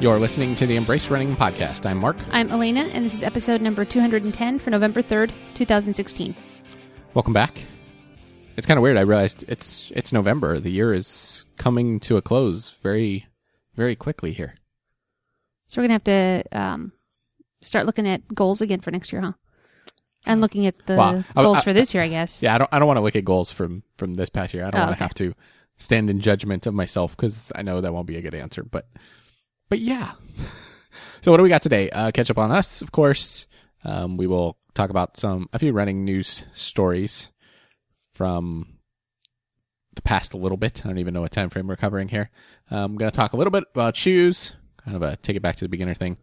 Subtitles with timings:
[0.00, 1.86] You're listening to the Embrace Running Podcast.
[1.86, 2.16] I'm Mark.
[2.30, 6.34] I'm Elena, and this is episode number 210 for November 3rd, 2016.
[7.14, 7.58] Welcome back.
[8.56, 8.96] It's kind of weird.
[8.98, 10.60] I realized it's it's November.
[10.60, 13.26] The year is coming to a close very,
[13.76, 14.54] very quickly here.
[15.68, 16.92] So we're going to have to um,
[17.62, 19.32] start looking at goals again for next year, huh?
[20.26, 22.42] And looking at the Well, I- goals I- for this year, I guess.
[22.42, 24.64] Yeah, I don't I don't want to look at goals from from this past year.
[24.66, 25.04] I don't Oh, want to okay.
[25.04, 25.34] have to
[25.78, 28.62] stand in judgment of myself because I know that won't be a good answer.
[28.64, 28.86] But
[29.68, 30.12] but yeah.
[31.20, 31.90] so what do we got today?
[31.90, 33.46] Uh, catch up on us, of course.
[33.84, 37.30] Um, we will talk about some a few running news stories
[38.12, 38.78] from
[39.94, 40.84] the past a little bit.
[40.84, 42.30] I don't even know what time frame we're covering here.
[42.70, 44.54] Um, I'm going to talk a little bit about shoes,
[44.84, 46.16] kind of a take it back to the beginner thing,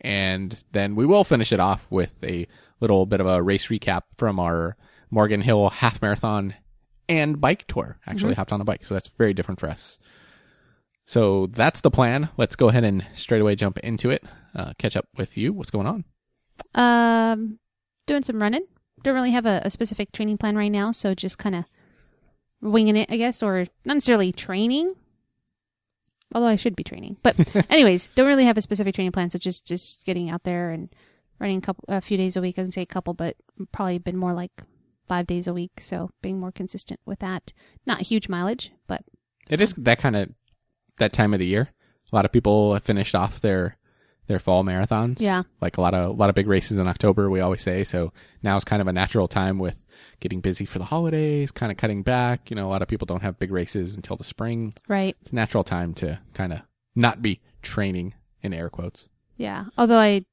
[0.00, 2.46] and then we will finish it off with a
[2.80, 4.76] little bit of a race recap from our
[5.10, 6.54] Morgan Hill half marathon
[7.08, 7.98] and bike tour.
[8.06, 9.98] Actually, hopped on a bike, so that's very different for us.
[11.04, 12.30] So that's the plan.
[12.36, 14.24] Let's go ahead and straight away jump into it.
[14.54, 15.52] Uh, catch up with you.
[15.52, 16.04] What's going on?
[16.74, 17.58] Um,
[18.06, 18.66] doing some running.
[19.02, 21.64] Don't really have a, a specific training plan right now, so just kind of
[22.62, 24.94] winging it, I guess, or not necessarily training.
[26.34, 27.36] Although I should be training, but
[27.70, 29.30] anyways, don't really have a specific training plan.
[29.30, 30.88] So just just getting out there and
[31.38, 32.58] running a couple a few days a week.
[32.58, 33.36] I wouldn't say a couple, but
[33.72, 34.62] probably been more like
[35.06, 35.80] five days a week.
[35.80, 37.52] So being more consistent with that.
[37.86, 39.02] Not huge mileage, but
[39.48, 40.30] It is that kind of
[40.98, 41.70] that time of the year.
[42.12, 43.76] A lot of people have finished off their
[44.26, 45.20] their fall marathons.
[45.20, 45.42] Yeah.
[45.60, 47.28] like a lot of a lot of big races in October.
[47.28, 48.12] We always say so.
[48.42, 49.84] Now is kind of a natural time with
[50.20, 52.50] getting busy for the holidays, kind of cutting back.
[52.50, 54.72] You know, a lot of people don't have big races until the spring.
[54.88, 55.14] right.
[55.20, 56.60] It's a natural time to kind of
[56.94, 59.08] not be training in air quotes.
[59.36, 59.64] Yeah.
[59.76, 60.24] Although I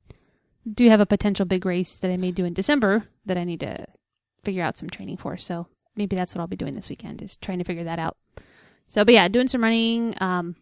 [0.72, 3.62] do have a potential big race that I may do in December that I need
[3.62, 3.88] to
[4.44, 5.36] figure out some training for.
[5.38, 8.16] So maybe that's what I'll be doing this weekend is trying to figure that out.
[8.92, 10.58] So, but yeah, doing some running, um,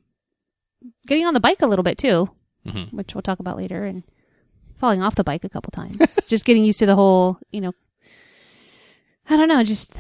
[1.08, 2.30] getting on the bike a little bit too,
[2.68, 2.94] Mhm.
[2.94, 4.04] which we'll talk about later, and
[4.78, 5.98] falling off the bike a couple times.
[6.28, 7.74] just getting used to the whole, you know,
[9.28, 9.94] I don't know, just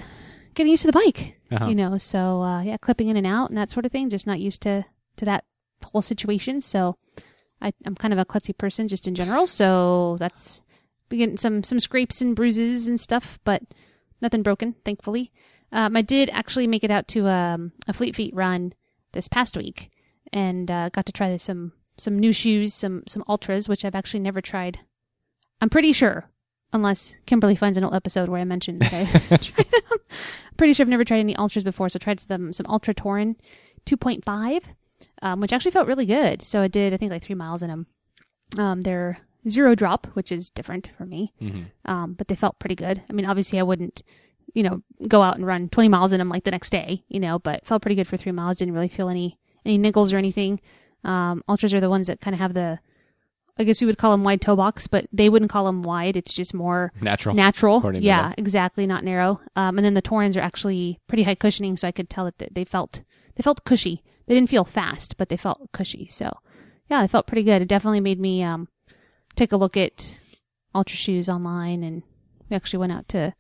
[0.54, 1.68] getting used to the bike, Uh-huh.
[1.70, 1.98] you know.
[1.98, 4.12] So uh, yeah, clipping in and out and that sort of thing.
[4.12, 4.86] Just not used to
[5.18, 5.46] to that
[5.84, 6.62] whole situation.
[6.62, 6.98] So
[7.62, 10.64] I, I'm kind of a klutzy person just in general, so that's
[11.10, 13.64] we getting some some scrapes and bruises and stuff, but
[14.22, 15.32] nothing broken, thankfully.
[15.72, 18.74] Um, I did actually make it out to um, a Fleet Feet run
[19.12, 19.90] this past week,
[20.34, 24.22] and uh, got to try some some new shoes, some some Altras, which I've actually
[24.22, 24.80] never tried.
[25.62, 26.30] I'm pretty sure,
[26.74, 29.06] unless Kimberly finds an old episode where I mentioned that I
[29.38, 29.82] tried them.
[29.92, 32.94] I'm pretty sure I've never tried any Altras before, so I tried some some Altra
[32.94, 33.36] Torin
[33.86, 34.62] 2.5
[35.22, 36.42] um, which actually felt really good.
[36.42, 37.88] So I did, I think, like three miles in them.
[38.58, 41.62] Um, they're zero drop, which is different for me, Mm-hmm.
[41.86, 43.02] um, but they felt pretty good.
[43.10, 44.02] I mean, obviously, I wouldn't,
[44.54, 47.20] you know, go out and run 20 miles in them like the next day, you
[47.20, 48.58] know, but felt pretty good for three miles.
[48.58, 50.60] Didn't really feel any any niggles or anything.
[51.04, 52.80] Um, Altras are the ones that kind of have the,
[53.58, 56.16] I guess we would call them wide toe box, but they wouldn't call them wide.
[56.18, 57.36] It's just more Natural.
[57.36, 57.96] natural.
[57.96, 59.42] Yeah, exactly, not narrow.
[59.56, 62.54] Um, and then the Torins are actually pretty high cushioning, so I could tell that
[62.54, 63.04] they felt
[63.36, 64.04] they felt cushy.
[64.28, 66.06] They didn't feel fast, but they felt cushy.
[66.06, 66.38] So
[66.90, 67.62] yeah, they felt pretty good.
[67.62, 68.68] It definitely made me um,
[69.36, 70.20] take a look at
[70.74, 72.04] Altra shoes online, and
[72.50, 73.34] we actually went out to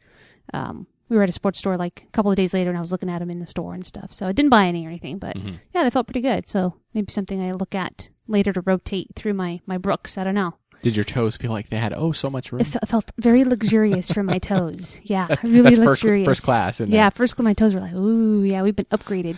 [0.53, 2.81] um, we were at a sports store like a couple of days later, and I
[2.81, 4.13] was looking at them in the store and stuff.
[4.13, 5.55] So I didn't buy any or anything, but Mm-hmm.
[5.73, 6.47] yeah, they felt pretty good.
[6.47, 10.17] So maybe something I look at later to rotate through my my Brooks.
[10.17, 10.55] I don't know.
[10.81, 12.61] Did your toes feel like they had oh so much room?
[12.61, 15.01] It fe- felt very luxurious for my toes.
[15.03, 16.25] Yeah, really That's luxurious.
[16.25, 16.79] first class.
[16.79, 19.35] Isn't Yeah, first first my toes were like, ooh, yeah, we've been upgraded.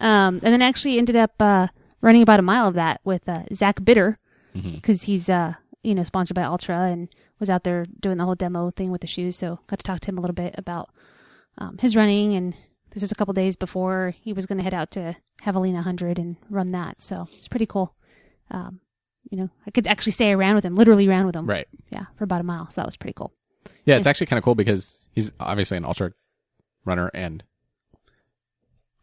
[0.00, 1.68] Um, and then I actually ended up uh,
[2.00, 4.18] running about a mile of that with uh, Zach Bitter
[4.52, 7.08] because he's uh, you know sponsored by Altra and
[7.44, 9.36] was out there doing the whole demo thing with the shoes.
[9.36, 10.90] So got to talk to him a little bit about
[11.58, 12.54] um, his running and.
[12.90, 16.16] This was a couple days before he was going to head out to Javelina 100
[16.16, 17.02] and run that.
[17.02, 17.92] So it's pretty cool.
[18.52, 18.78] Um,
[19.30, 21.44] you know, I could actually stay around with him, literally around with him.
[21.44, 21.66] Right.
[21.90, 22.70] Yeah, for about a mile.
[22.70, 23.32] So that was pretty cool.
[23.84, 26.12] Yeah, it's actually kind of cool because he's obviously an ultra
[26.84, 27.42] runner, and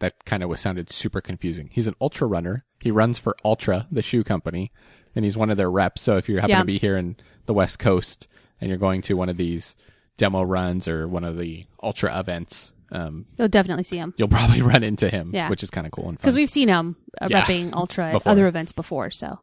[0.01, 1.69] that kind of was sounded super confusing.
[1.71, 2.65] He's an ultra runner.
[2.79, 4.71] He runs for Altra, the shoe company,
[5.15, 6.01] and he's one of their reps.
[6.01, 6.59] So if you happen Yeah.
[6.59, 7.15] to be here in
[7.45, 8.27] the West Coast
[8.59, 9.75] and you're going to one of these
[10.17, 14.13] demo runs or one of the Altra events, um, You'll definitely see him.
[14.17, 15.49] you'll probably run into him, Yeah.
[15.49, 16.21] which is kind of cool and fun.
[16.23, 17.41] because we've seen him uh, Yeah.
[17.43, 19.09] repping Altra at other events before.
[19.11, 19.39] So,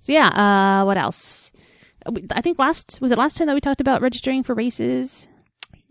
[0.00, 0.28] so yeah.
[0.28, 1.52] Uh, what else?
[2.32, 5.28] I think last was it last time that we talked about registering for races.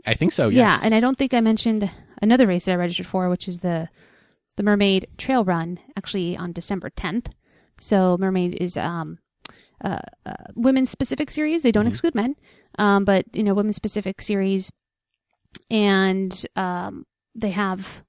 [0.06, 0.50] I think so.
[0.50, 1.90] Yeah, Oh, and I don't think I mentioned
[2.22, 3.90] another race that I registered for, which is the
[4.58, 7.28] the Mermaid Trail Run, actually on December 10th.
[7.80, 9.20] So Mermaid is um,
[9.84, 11.64] uh, uh, women's specific series.
[11.64, 12.36] They don't exclude men,
[12.78, 14.72] um, but you know, women's specific series,
[15.70, 18.04] and um, they have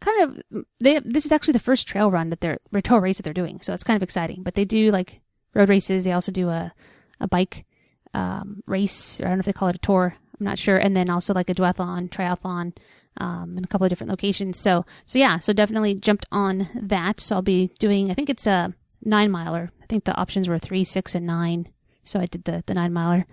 [0.00, 0.98] kind of they.
[0.98, 3.60] This is actually the first trail run that they're or trail race that they're doing,
[3.60, 4.42] so it's kind of exciting.
[4.42, 5.20] But they do like
[5.54, 6.04] road races.
[6.04, 6.72] They also do a
[7.20, 7.64] a bike
[8.12, 9.20] um, race.
[9.20, 10.14] I don't know if they call it a tour.
[10.38, 10.76] I'm not sure.
[10.76, 12.76] And then also like a duathlon, triathlon,
[13.18, 14.60] um, in a couple of different locations.
[14.60, 17.20] So so yeah, so definitely jumped on that.
[17.20, 18.10] So I'll be doing.
[18.10, 19.70] I think it's a nine miler.
[19.82, 21.68] I think the options were three, six, and nine.
[22.02, 23.26] So I did the the nine miler.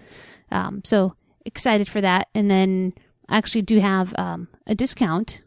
[0.51, 1.15] Um, so
[1.45, 2.27] excited for that.
[2.33, 2.93] And then
[3.29, 5.41] I actually do have um, a discount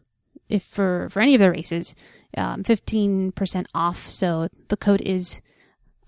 [0.49, 1.95] if for for any of the races,
[2.37, 4.09] um, fifteen percent off.
[4.09, 5.41] So the code is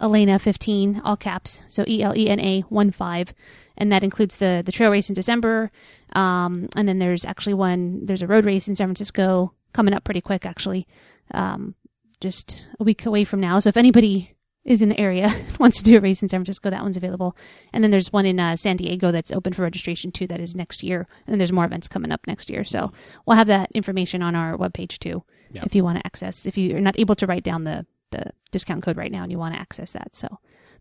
[0.01, 1.63] Elena fifteen, all caps.
[1.67, 3.33] So E L E N A one five,
[3.77, 5.71] and that includes the the trail race in December.
[6.13, 8.05] Um, and then there's actually one.
[8.05, 10.87] There's a road race in San Francisco coming up pretty quick, actually.
[11.31, 11.75] Um,
[12.21, 13.59] just a week away from now.
[13.59, 14.31] So if anybody
[14.65, 17.35] is in the area wants to do a race in San Francisco, that one's available.
[17.71, 20.27] And then there's one in uh, San Diego that's open for registration too.
[20.27, 21.07] That is next year.
[21.25, 22.63] And then there's more events coming up next year.
[22.65, 22.91] So
[23.25, 25.63] we'll have that information on our webpage too, Yeah.
[25.65, 26.45] if you want to access.
[26.45, 29.37] If you're not able to write down the the discount code right now and you
[29.37, 30.15] want to access that.
[30.15, 30.27] So,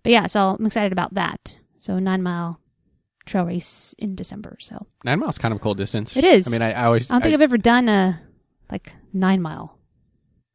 [0.03, 1.59] but yeah, so I'm excited about that.
[1.81, 2.61] So nine mile
[3.27, 4.57] trail race in December.
[4.61, 6.17] So Nine miles kind of a cool distance.
[6.17, 6.47] It is.
[6.47, 8.21] I mean, I, I always I don't think I- I've ever done a
[8.71, 9.79] like nine mile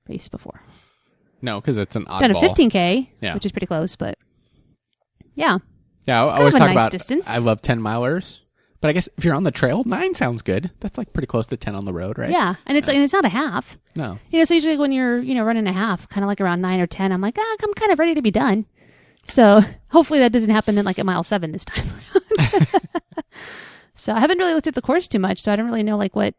[0.08, 0.62] race before.
[1.42, 2.20] no because it's an oddball.
[2.20, 3.34] Done a 15k, Yeah.
[3.36, 4.18] which is pretty close, but
[5.36, 5.58] yeah,
[6.06, 6.92] Yeah, I, I always talk nice about.
[6.92, 7.28] distance.
[7.30, 8.42] I love ten milers,
[8.83, 10.69] but I guess if you're on the trail, nine sounds good.
[10.81, 12.30] That's like pretty close to ten on the road, right?
[12.30, 13.80] yeah, and it's and it's not a half.
[13.95, 14.19] No.
[14.30, 16.59] You know, so usually when you're you know running a half, kind of like around
[16.59, 18.65] nine or ten, I'm like, ah, I'm kind of ready to be done.
[19.24, 21.88] So hopefully that doesn't happen then like at mile seven this time.
[23.95, 25.95] so I haven't really looked at the course too much, so I don't really know
[25.95, 26.36] like what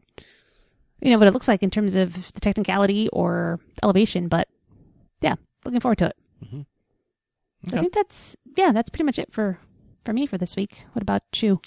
[1.01, 4.47] you know what it looks like in terms of the technicality or elevation, but
[5.19, 5.33] yeah,
[5.65, 6.17] looking forward to it.
[7.71, 9.57] So I think that's yeah, that's pretty much it for
[10.03, 10.85] for me for this week.
[10.93, 11.59] What about you?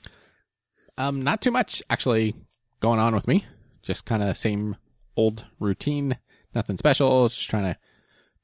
[0.99, 2.35] Um, not too much actually
[2.81, 3.47] going on with me.
[3.83, 4.77] Just kind of same
[5.17, 6.19] old routine.
[6.55, 7.29] Nothing special.
[7.29, 7.77] Just trying to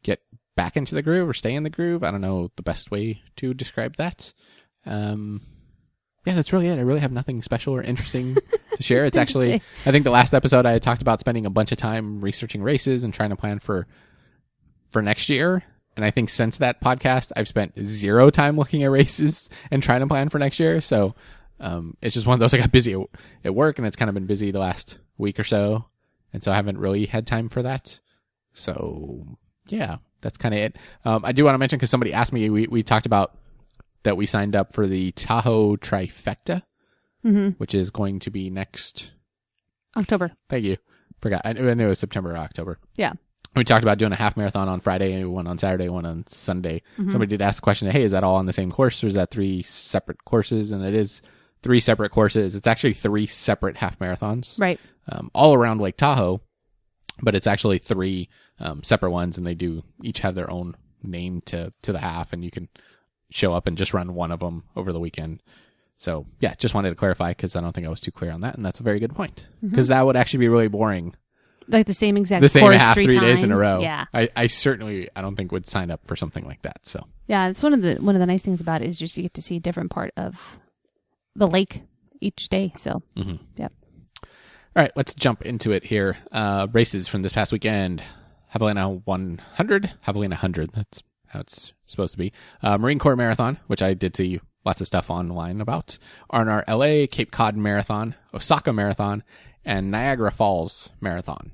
[0.02, 0.20] get
[0.56, 2.04] back into the groove or stay in the groove.
[2.04, 4.32] I don't know the best way to describe that.
[4.86, 5.42] Um,
[6.24, 6.78] yeah, that's really it.
[6.78, 8.36] I really have nothing special or interesting
[8.76, 9.04] to share.
[9.04, 9.54] It's actually.
[9.84, 13.04] I think the last episode I talked about spending a bunch of time researching races
[13.04, 13.86] and trying to plan for
[14.90, 15.64] for next year.
[15.96, 20.00] And I think since that podcast, I've spent zero time looking at races and trying
[20.00, 20.80] to plan for next year.
[20.80, 21.14] So
[21.64, 23.00] um, it's just one of those I got busy at,
[23.44, 25.86] at work, and it's kind of been busy the last week or so,
[26.32, 27.98] and so I haven't really had time for that.
[28.52, 29.26] So
[29.68, 30.76] yeah, that's kind of it.
[31.04, 33.36] Um, I do want to mention because somebody asked me, we we talked about
[34.04, 36.62] that we signed up for the Tahoe Trifecta,
[37.24, 37.48] Mm-hmm.
[37.56, 39.12] which is going to be next.
[39.96, 40.32] October.
[40.50, 40.76] Thank you.
[41.22, 41.40] Forgot.
[41.46, 42.78] I knew, I knew it was September or October.
[42.96, 43.14] Yeah.
[43.56, 46.82] We talked about doing a half marathon on Friday, one on Saturday, one on Sunday.
[46.98, 47.10] Mm-hmm.
[47.10, 49.14] Somebody did ask the question, hey, is that all on the same course or is
[49.14, 50.70] that three separate courses?
[50.70, 51.22] And it is
[51.64, 52.54] three separate courses.
[52.54, 54.78] It's actually three separate half marathons, Right.
[55.08, 56.40] um, all around Lake Tahoe,
[57.22, 58.28] but it's actually three
[58.60, 62.32] um, separate ones and they do each have their own name to, to the half
[62.32, 62.68] and you can
[63.30, 65.42] show up and just run one of them over the weekend.
[65.96, 68.42] So yeah, just wanted to clarify because I don't think I was too clear on
[68.42, 68.56] that.
[68.56, 71.14] And that's a very good point because that would actually be really boring
[71.68, 73.80] Like the same exact the same course half three, three, days in a row.
[73.80, 74.04] Yeah.
[74.12, 76.84] I, I certainly I don't think would sign up for something like that.
[76.84, 79.16] So Yeah, it's one of the one of the nice things about it is just
[79.16, 80.36] you get to see a different part of
[81.36, 81.82] the lake
[82.20, 82.72] each day.
[82.76, 83.02] So
[83.56, 83.72] yep.
[84.22, 84.28] all
[84.74, 86.16] right, let's jump into it here.
[86.32, 88.02] Uh, races from this past weekend:
[88.54, 90.70] Javelina 100, Javelina 100.
[90.72, 92.32] That's how it's supposed to be.
[92.62, 95.98] Uh, Marine Corps Marathon, which I did see lots of stuff online about.
[96.30, 99.22] R&R LA, Cape Cod Marathon, Osaka Marathon,
[99.64, 101.50] and Niagara Falls Marathon,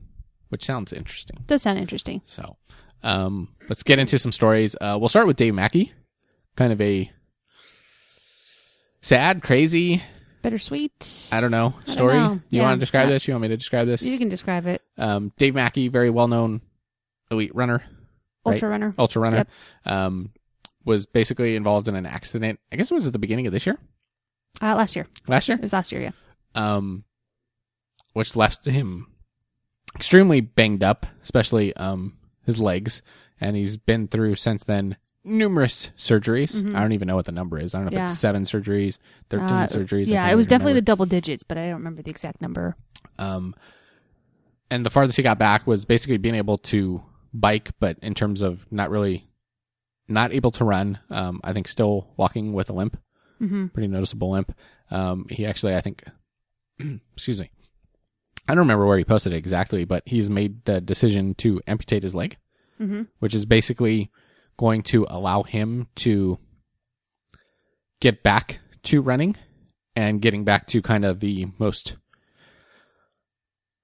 [0.48, 1.44] which sounds interesting.
[1.46, 2.22] Does sound interesting.
[2.24, 2.56] So,
[3.02, 4.76] um, let's get into some stories.
[4.80, 5.92] Uh, we'll start with Dave Mackey,
[6.56, 7.10] kind of a
[9.02, 10.02] sad, crazy,
[10.42, 11.28] Bittersweet.
[11.32, 12.14] I don't know don't story.
[12.14, 12.40] know.
[12.50, 12.62] You Yeah.
[12.62, 13.14] want to describe Yeah.
[13.14, 13.28] this?
[13.28, 14.02] You want me to describe this?
[14.02, 14.82] You can describe it.
[14.96, 16.62] Um, Dave Mackey, very well known
[17.30, 17.82] elite runner,
[18.46, 18.54] Right.
[18.54, 18.94] Ultra runner.
[18.98, 19.48] ultra runner, Yep.
[19.84, 20.30] um,
[20.84, 22.58] was basically involved in an accident.
[22.72, 23.78] I guess it was at the beginning of this year,
[24.62, 25.06] Uh, last year.
[25.28, 26.10] last year, It was last year, yeah.
[26.54, 27.04] um,
[28.14, 29.06] which left him
[29.94, 32.16] extremely banged up, especially um,
[32.46, 33.02] his legs,
[33.40, 36.56] and he's been through since then numerous surgeries.
[36.74, 37.74] I don't even know what the number is.
[37.74, 38.04] I don't know if Mm-hmm.
[38.06, 38.98] It's seven surgeries,
[39.28, 40.06] thirteen Uh, surgeries.
[40.06, 40.80] Yeah, it was definitely remember.
[40.80, 42.76] the double digits, but I don't remember the exact number.
[43.18, 43.54] Um,
[44.70, 47.02] and the farthest he got back was basically being able to
[47.34, 49.28] bike, but in terms of not really,
[50.08, 50.98] not able to run.
[51.10, 52.98] Um, I think still walking with a limp,
[53.42, 53.68] Mm-hmm.
[53.68, 54.54] pretty noticeable limp.
[54.90, 56.04] Um, he actually, I think,
[57.14, 57.50] excuse me,
[58.48, 62.02] I don't remember where he posted it exactly, but he's made the decision to amputate
[62.02, 62.36] his leg,
[62.80, 63.02] Mm-hmm.
[63.18, 64.10] which is basically
[64.60, 66.38] going to allow him to
[67.98, 69.34] get back to running
[69.96, 71.96] and getting back to kind of the most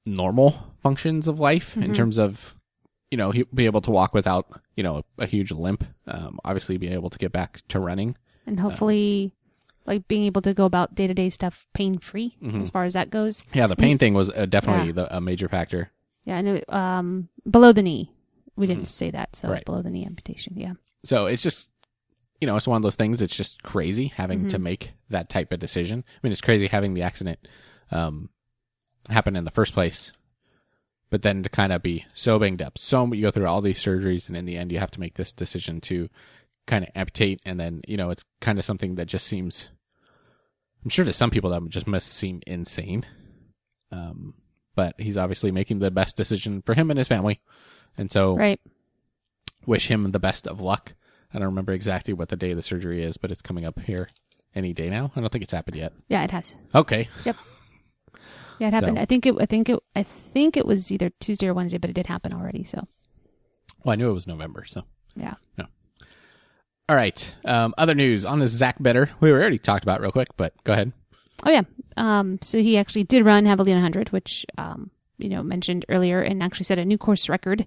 [0.05, 2.55] normal functions of life in terms of
[3.11, 5.85] you know, he'll be able to walk without, you know, a, a huge limp.
[6.09, 8.17] Um, obviously being able to get back to running.
[8.47, 9.33] and hopefully,
[9.87, 12.63] like being able to go about day to day stuff pain free Mm-hmm.
[12.63, 13.45] as far as that goes.
[13.55, 14.93] Yeah, the pain thing was uh, definitely Yeah.
[15.07, 15.93] the, a major factor.
[16.25, 18.13] Yeah, and it, um, below the knee,
[18.57, 19.53] we didn't say that, so Mm-hmm.
[19.53, 19.65] Right.
[19.65, 20.55] below the knee amputation.
[20.57, 21.71] Yeah, So it's just,
[22.41, 23.23] you know, it's one of those things.
[23.23, 24.49] It's just crazy having Mm-hmm.
[24.49, 26.05] to make that type of decision.
[26.07, 27.47] I mean, it's crazy having the accident
[27.91, 28.31] um,
[29.09, 30.13] happen in the first place,
[31.11, 33.83] but then to kind of be so banged up, so you go through all these
[33.83, 36.09] surgeries, and in the end, you have to make this decision to
[36.67, 39.71] kind of amputate, and then you know, it's kind of something that just seems.
[40.83, 43.05] I'm sure to some people that just must seem insane.
[43.93, 44.35] Um,
[44.75, 47.41] but he's obviously making the best decision for him and his family,
[47.99, 48.61] and so right.
[49.67, 50.95] wish him the best of luck.
[51.33, 53.79] I don't remember exactly what the day of the surgery is, but it's coming up
[53.81, 54.09] here
[54.55, 55.13] any day now.
[55.15, 55.93] I don't think it's happened yet.
[56.09, 56.57] Yeah, it has.
[56.75, 57.09] Okay.
[57.25, 57.37] Yep.
[58.59, 58.97] Yeah, it happened.
[58.97, 59.35] So- I think it.
[59.39, 59.79] I think it.
[59.95, 62.65] I think it was either Tuesday or Wednesday, but it did happen already.
[62.65, 62.87] So
[63.85, 64.85] Well, I knew it was November, so.
[65.15, 65.35] yeah.
[66.89, 67.35] All right.
[67.45, 69.11] Um, other news on this Zach Bitter.
[69.19, 70.93] We already talked about real quick, but go ahead.
[71.45, 71.63] Oh yeah.
[71.97, 72.39] Um.
[72.43, 76.65] So he actually did run Javelina 100, which um you know mentioned earlier, and actually
[76.65, 77.67] set a new course record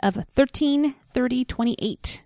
[0.00, 2.22] of 13:30:28.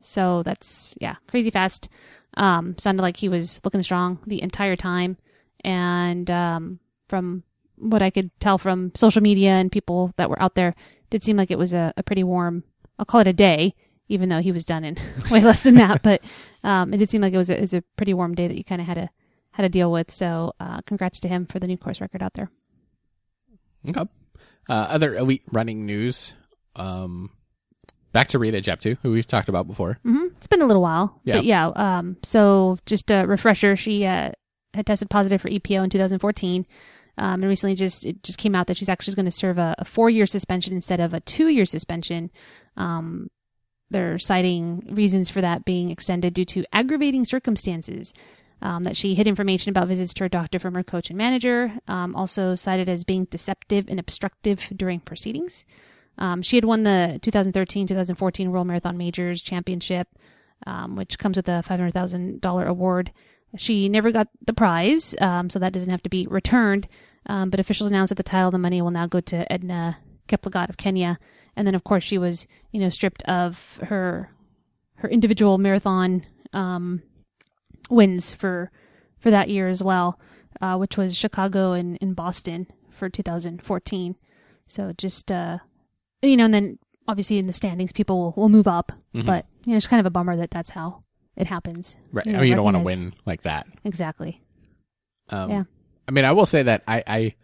[0.00, 1.88] So that's yeah, crazy fast.
[2.36, 5.16] Um, sounded like he was looking strong the entire time,
[5.64, 7.44] and um, from
[7.76, 10.74] what I could tell from social media and people that were out there,
[11.10, 12.64] did seem like it was a, a pretty warm.
[12.98, 13.74] I'll call it a day,
[14.08, 14.96] even though he was done in
[15.30, 16.02] way less than that.
[16.02, 16.22] But
[16.62, 18.56] um, it did seem like it was a, it was a pretty warm day that
[18.56, 19.10] you kind of had to
[19.52, 20.10] had to deal with.
[20.10, 22.50] So, uh, congrats to him for the new course record out there.
[23.88, 24.04] Okay.
[24.68, 26.32] Uh, other elite running news.
[26.76, 27.30] Um,
[28.12, 29.98] back to Rita Jeptoo, who we've talked about before.
[30.02, 31.36] hmm It's been a little while, Yeah.
[31.36, 31.66] but yeah.
[31.68, 34.32] Um, so just a refresher, she uh,
[34.72, 36.64] had tested positive for EPO in 2014,
[37.18, 39.74] um, and recently just it just came out that she's actually going to serve a,
[39.78, 42.30] a four year suspension instead of a two year suspension.
[42.76, 43.28] Um,
[43.90, 48.12] they're citing reasons for that being extended due to aggravating circumstances.
[48.62, 51.72] Um, that she hid information about visits to her doctor from her coach and manager.
[51.86, 55.66] Um, also cited as being deceptive and obstructive during proceedings.
[56.16, 60.08] Um, she had won the 2013-2014 World Marathon Majors Championship,
[60.66, 63.12] um, which comes with a $500,000 award.
[63.56, 66.88] She never got the prize, um, so that doesn't have to be returned.
[67.26, 70.68] Um, but officials announced that the title the money will now go to Edna Kiplagat
[70.68, 71.18] of Kenya.
[71.56, 74.30] And then, of course, she was, you know, stripped of her
[74.96, 77.02] her individual marathon um,
[77.90, 78.70] wins for
[79.18, 80.18] for that year as well,
[80.60, 84.16] uh, which was Chicago and, and Boston for 2014.
[84.66, 85.58] So just uh,
[86.22, 89.26] you know, and then obviously in the standings, people will, will move up, Mhm.
[89.26, 91.00] but you know, it's kind of a bummer that that's how
[91.36, 91.96] it happens.
[92.12, 92.26] Right.
[92.26, 93.66] You I mean, you don't want to win like that.
[93.84, 94.40] Exactly.
[95.28, 95.64] Um, Yeah.
[96.06, 97.34] I mean, I will say that I, I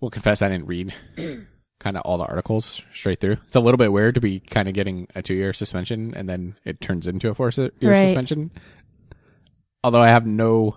[0.00, 0.94] will confess I didn't read
[1.80, 3.36] kind of all the articles straight through.
[3.46, 6.28] It's a little bit weird to be kind of getting a two year suspension and
[6.28, 8.06] then it turns into a four year Right.
[8.06, 8.50] suspension.
[9.82, 10.76] Although I have no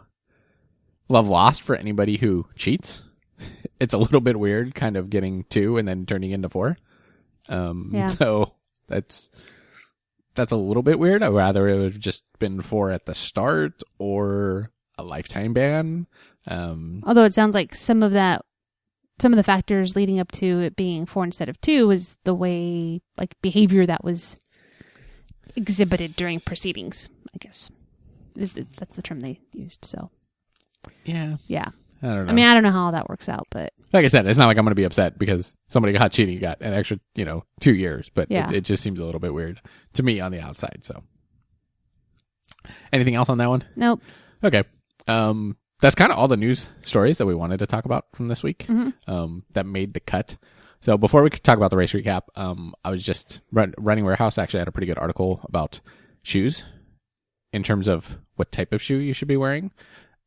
[1.10, 3.04] love lost for anybody who cheats.
[3.80, 6.78] It's a little bit weird kind of getting two and then turning into four.
[7.50, 8.08] Um, Yeah.
[8.20, 8.54] so
[8.88, 9.30] that's,
[10.36, 11.22] that's a little bit weird.
[11.22, 16.08] I'd rather it would have just been four at the start or a lifetime ban.
[16.48, 18.46] Um, Although it sounds like some of that,
[19.20, 22.36] some of the factors leading up to it being four instead of two was the
[22.36, 24.38] way, like behavior that was
[25.58, 27.10] exhibited during proceedings.
[27.34, 27.70] I guess
[28.36, 29.86] is that's the term they used.
[29.86, 30.10] So
[31.06, 31.70] yeah, yeah,
[32.02, 32.32] I don't know.
[32.32, 34.38] I mean, I don't know how all that works out, but like I said, it's
[34.38, 37.26] not like I'm going to be upset because somebody got cheating, got an extra, you
[37.26, 38.50] know, two years, but Yeah.
[38.50, 39.62] it, it just seems a little bit weird
[39.94, 40.80] to me on the outside.
[40.84, 41.04] So,
[42.92, 43.64] anything else on that one?
[43.76, 44.02] nope.
[44.44, 44.64] Okay.
[45.08, 48.28] Um, that's kind of all the news stories that we wanted to talk about from
[48.30, 48.68] this week.
[49.08, 50.38] Um, that made the cut.
[50.80, 54.04] So before we could talk about the race recap, um, I was just run, running
[54.06, 55.80] warehouse actually had a pretty good article about
[56.24, 56.64] shoes
[57.54, 59.72] in terms of what type of shoe you should be wearing.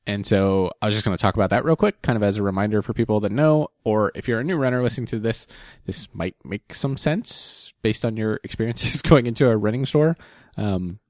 [0.06, 2.37] And so I was just going to talk about that real quick, kind of as
[2.37, 5.49] a reminder for people that know, or if you're a new runner listening to this,
[5.85, 10.16] this might make some sense based on your experiences going into a running store.
[10.56, 11.00] Um,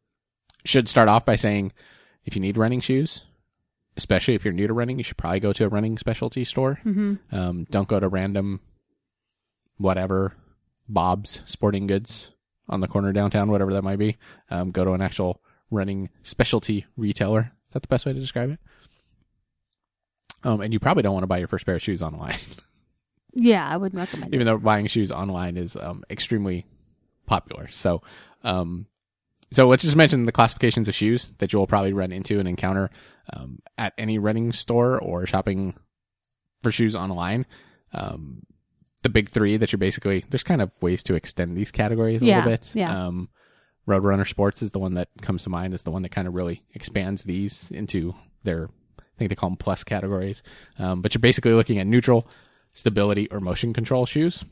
[0.64, 1.72] should start off by saying
[2.24, 3.26] if you need running shoes,
[3.98, 6.80] especially if you're new to running, you should probably go to a running specialty store.
[6.82, 8.60] hmm Um, don't go to random,
[9.76, 10.32] whatever,
[10.88, 12.30] Bob's Sporting Goods
[12.68, 14.16] on the corner downtown, whatever that might be.
[14.50, 17.52] Um, go to an actual running specialty retailer.
[17.68, 18.60] Is that the best way to describe it?
[20.44, 22.38] Um, and you probably don't want to buy your first pair of shoes online,
[23.38, 24.36] Yeah, I wouldn't recommend it.
[24.36, 26.64] even though buying shoes online is um, extremely
[27.26, 27.68] popular.
[27.68, 28.00] So,
[28.44, 28.86] um,
[29.52, 32.48] so let's just mention the classifications of shoes that you will probably run into and
[32.48, 32.90] encounter
[33.32, 35.74] um, at any running store or shopping
[36.62, 37.44] for shoes online.
[37.92, 38.42] Um,
[39.02, 42.24] the big three that you're basically there's kind of ways to extend these categories a
[42.24, 42.70] Yeah, little bit.
[42.74, 43.06] yeah.
[43.06, 43.28] Um,
[43.88, 45.74] Roadrunner Sports is the one that comes to mind.
[45.74, 49.50] Is the one that kind of really expands these into their I think they call
[49.50, 50.42] them plus categories.
[50.78, 52.28] Um, but you're basically looking at neutral,
[52.74, 54.44] stability, or motion control shoes.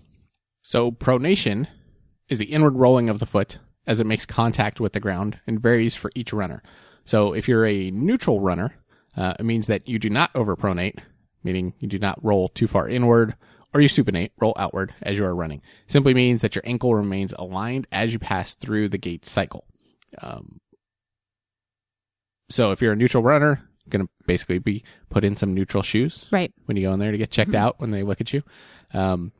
[0.63, 1.67] So pronation
[2.29, 5.61] is the inward rolling of the foot as it makes contact with the ground and
[5.61, 6.63] varies for each runner.
[7.05, 8.75] So if you're a neutral runner,
[9.17, 11.01] uh, it means that you do not overpronate,
[11.43, 13.37] meaning you do not roll too far inward,
[13.75, 15.61] or you supinate, roll outward as you are running.
[15.87, 19.65] Simply means that your ankle remains aligned as you pass through the gait cycle.
[20.23, 20.61] Um,
[22.51, 25.83] so if you're a neutral runner, you're going to basically be put in some neutral
[25.83, 26.53] shoes Right.
[26.67, 28.43] when you go in there to get checked out when they look at you.
[28.93, 29.33] Um,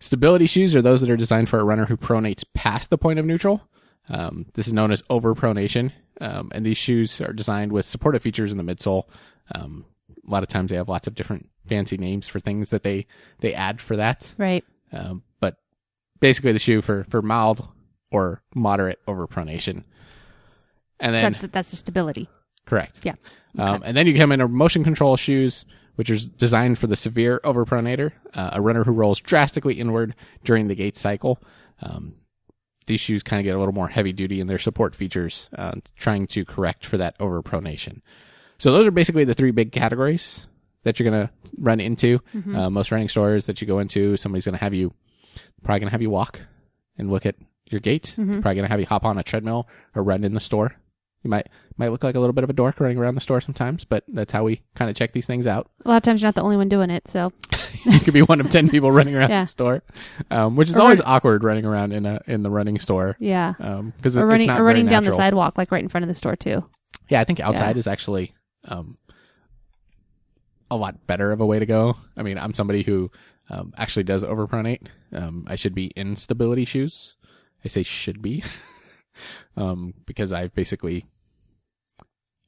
[0.00, 3.18] stability shoes are those that are designed for a runner who pronates past the point
[3.18, 3.68] of neutral.
[4.08, 8.50] Um, this is known as overpronation, um, and these shoes are designed with supportive features
[8.50, 9.04] in the midsole.
[9.54, 9.84] Um,
[10.26, 13.06] a lot of times they have lots of different fancy names for things that they
[13.40, 14.34] they add for that.
[14.38, 14.64] Right.
[14.92, 15.56] Um, but
[16.20, 17.66] basically, the shoe for for mild
[18.10, 19.84] or moderate overpronation.
[21.00, 22.28] And then That, that's the stability.
[22.66, 23.00] Correct.
[23.02, 23.14] Yeah.
[23.58, 25.64] Um, and then you come in a motion control shoes,
[25.96, 30.14] which is designed for the severe overpronator, uh, a runner who rolls drastically inward
[30.44, 31.38] during the gait cycle.
[31.80, 32.14] Um,
[32.86, 35.72] these shoes kind of get a little more heavy duty in their support features, uh,
[35.96, 38.00] trying to correct for that overpronation.
[38.62, 40.46] So those are basically the three big categories
[40.84, 42.20] that you're going to run into.
[42.54, 44.94] Uh, most running stores that you go into, somebody's going to have you
[45.64, 46.40] probably going to have you walk
[46.96, 47.34] and look at
[47.66, 48.12] your gait.
[48.14, 49.66] Probably going to have you hop on a treadmill
[49.96, 50.76] or run in the store.
[51.24, 53.40] You might might look like a little bit of a dork running around the store
[53.40, 55.68] sometimes, but that's how we kind of check these things out.
[55.84, 57.08] A lot of times you're not the only one doing it.
[57.08, 57.32] So
[57.84, 59.42] you could be one of ten people running around Yeah.
[59.42, 59.82] the store,
[60.30, 63.16] um, which is Or always run- awkward running around in a in the running store
[63.18, 63.54] yeah.
[63.58, 66.14] because it's running not or running down the sidewalk like right in front of the
[66.14, 66.64] store too.
[67.08, 67.80] Yeah, I think outside Yeah.
[67.80, 68.94] is actually um,
[70.70, 71.96] a lot better of a way to go.
[72.16, 73.10] I mean, I'm somebody who
[73.50, 74.86] um, actually does overpronate.
[75.12, 77.16] Um, I should be in stability shoes.
[77.64, 78.42] I say should be
[79.56, 81.04] um, because I've basically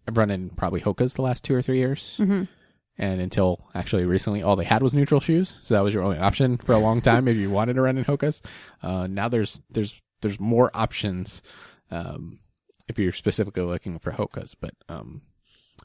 [0.08, 2.16] I've run in probably Hoka's the last two or three years.
[2.18, 2.48] Mhm.
[2.96, 6.18] And until actually recently, all they had was neutral shoes, so that was your only
[6.18, 8.40] option for a long time if you wanted to run in Hoka's.
[8.82, 11.42] Uh, now there's there's there's more options
[11.90, 12.38] um,
[12.86, 15.22] if you're specifically looking for Hoka's, but um,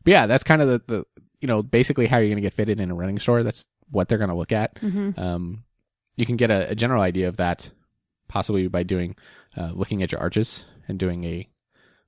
[0.04, 1.06] but yeah, that's kind of the, the
[1.42, 3.44] you know basically how you're going to get fitted in a running store.
[3.44, 4.76] That's what they're going to look at.
[4.76, 5.20] Mm-hmm.
[5.20, 5.64] Um,
[6.16, 7.72] you can get a, a general idea of that
[8.28, 9.16] possibly by doing
[9.58, 11.50] uh, looking at your arches and doing a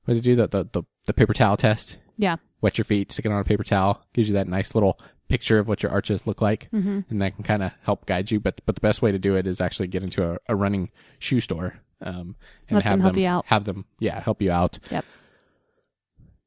[0.05, 1.97] what do you do the, the the the paper towel test.
[2.17, 2.35] Yeah.
[2.61, 4.99] Wet your feet, stick it on a paper towel, gives you that nice little
[5.29, 6.99] picture of what your arches look like, Mm-hmm.
[7.09, 8.39] and that can kind of help guide you.
[8.39, 10.91] But but the best way to do it is actually get into a, a running
[11.17, 12.35] shoe store um,
[12.69, 13.45] and Let have them help you out.
[13.47, 14.77] Have them, yeah, help you out.
[14.91, 15.05] Yep.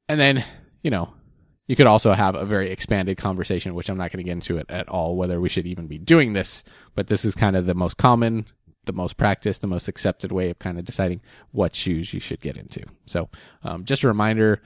[0.09, 0.45] And then
[0.83, 1.13] you know
[1.67, 4.59] you could also have a very expanded conversation, which I'm not going to get into
[4.59, 6.65] it at all, whether we should even be doing this.
[6.95, 8.47] But this is kind of the most common,
[8.85, 11.21] the most practiced, the most accepted way of kind of deciding
[11.53, 12.85] what shoes you should get into.
[13.07, 13.29] So
[13.63, 14.61] um, just a reminder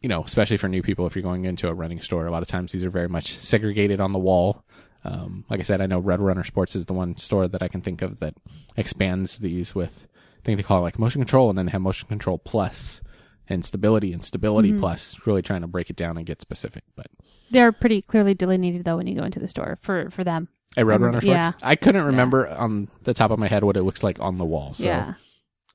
[0.00, 2.42] you know, especially for new people, if you're going into a running store, a lot
[2.42, 4.64] of times these are very much segregated on the wall.
[5.04, 7.80] Um, like I said, I know Roadrunner Sports is the one store that I can
[7.80, 8.34] think of that
[8.76, 10.06] expands these with,
[10.38, 13.02] I think they call it like motion control, and then they have motion control plus
[13.48, 16.84] and stability and stability plus, really trying to break it down and get specific.
[16.96, 17.06] But
[17.50, 20.48] They're pretty clearly delineated though when you go into the store for for them.
[20.76, 21.52] a Red remember- Runner yeah.
[21.62, 24.44] I couldn't remember on the top of my head what it looks like on the
[24.44, 24.74] wall.
[24.74, 25.14] So, yeah.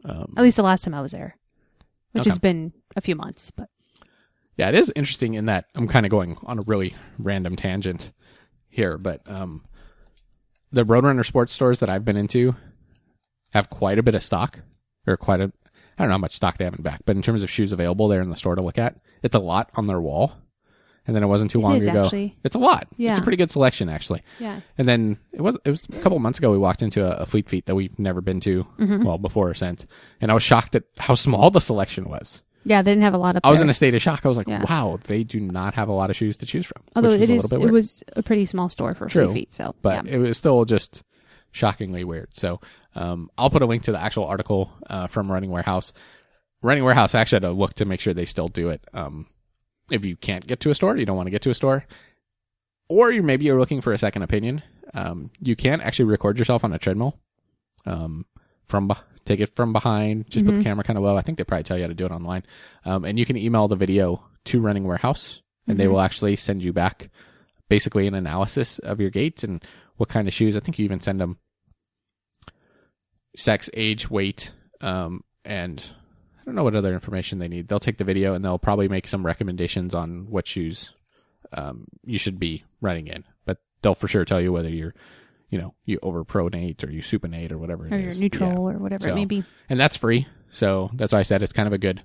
[0.05, 1.35] um, At least the last time I was there,
[2.11, 2.29] which Okay.
[2.29, 3.49] has been a few months.
[3.51, 3.69] But
[4.55, 8.11] Yeah, it is interesting in that I'm kind of going on a really random tangent
[8.69, 9.63] here, but um,
[10.71, 12.55] the Roadrunner sports stores that I've been into
[13.51, 14.59] have quite a bit of stock,
[15.07, 15.51] or quite a
[15.97, 17.71] I don't know how much stock they have in back, but in terms of shoes
[17.71, 20.33] available there in the store to look at, it's a lot on their wall.
[21.05, 22.05] And then it wasn't too It long is, ago.
[22.05, 22.37] actually.
[22.45, 22.87] It's a lot.
[22.95, 23.09] Yeah.
[23.09, 24.21] It's a pretty good selection actually.
[24.39, 27.23] yeah, And then it was it was a couple months ago we walked into a,
[27.23, 29.03] a Fleet Feet that we've never been to, Mm-hmm.
[29.03, 29.85] well before or since,
[30.21, 32.41] and I was shocked at how small the selection was.
[32.63, 33.41] yeah, they didn't have a lot of.
[33.43, 34.21] I was in a state of shock.
[34.25, 34.63] I was like, Yeah.
[34.69, 36.81] wow, they do not have a lot of shoes to choose from.
[36.95, 37.73] Although it a is, little bit it weird.
[37.73, 39.53] was a pretty small store for True, Fleet Feet.
[39.53, 40.13] So, but yeah.
[40.13, 41.03] it was still just
[41.51, 42.29] shockingly weird.
[42.33, 42.61] So
[42.95, 45.93] um, I'll put a link to the actual article uh, from Running Warehouse.
[46.61, 48.81] Running Warehouse I actually had to look to make sure they still do it.
[48.93, 49.27] Um,
[49.91, 51.85] if you can't get to a store, you don't want to get to a store,
[52.87, 56.63] or you maybe you're looking for a second opinion, um, you can actually record yourself
[56.63, 57.17] on a treadmill.
[57.85, 58.25] Um,
[58.67, 58.91] from
[59.25, 61.17] take it from behind, just put the camera kind of low.
[61.17, 62.43] I think they probably tell you how to do it online,
[62.85, 66.63] um, and you can email the video to Running Warehouse, and they will actually send
[66.63, 67.09] you back
[67.69, 69.63] basically an analysis of your gait and
[69.97, 70.55] what kind of shoes.
[70.55, 71.37] I think you even send them
[73.35, 75.89] sex, age, weight, um, and
[76.41, 77.67] I don't know what other information they need.
[77.67, 80.91] They'll take the video and they'll probably make some recommendations on what shoes
[81.53, 83.23] um, you should be running in.
[83.45, 84.93] But they'll for sure tell you whether you're,
[85.49, 88.17] you know, you overpronate or you supinate or whatever it or is.
[88.17, 88.57] you're neutral Yeah.
[88.57, 89.43] or whatever So- it may be.
[89.69, 90.27] And that's free.
[90.51, 92.03] So that's why I said it's kind of a good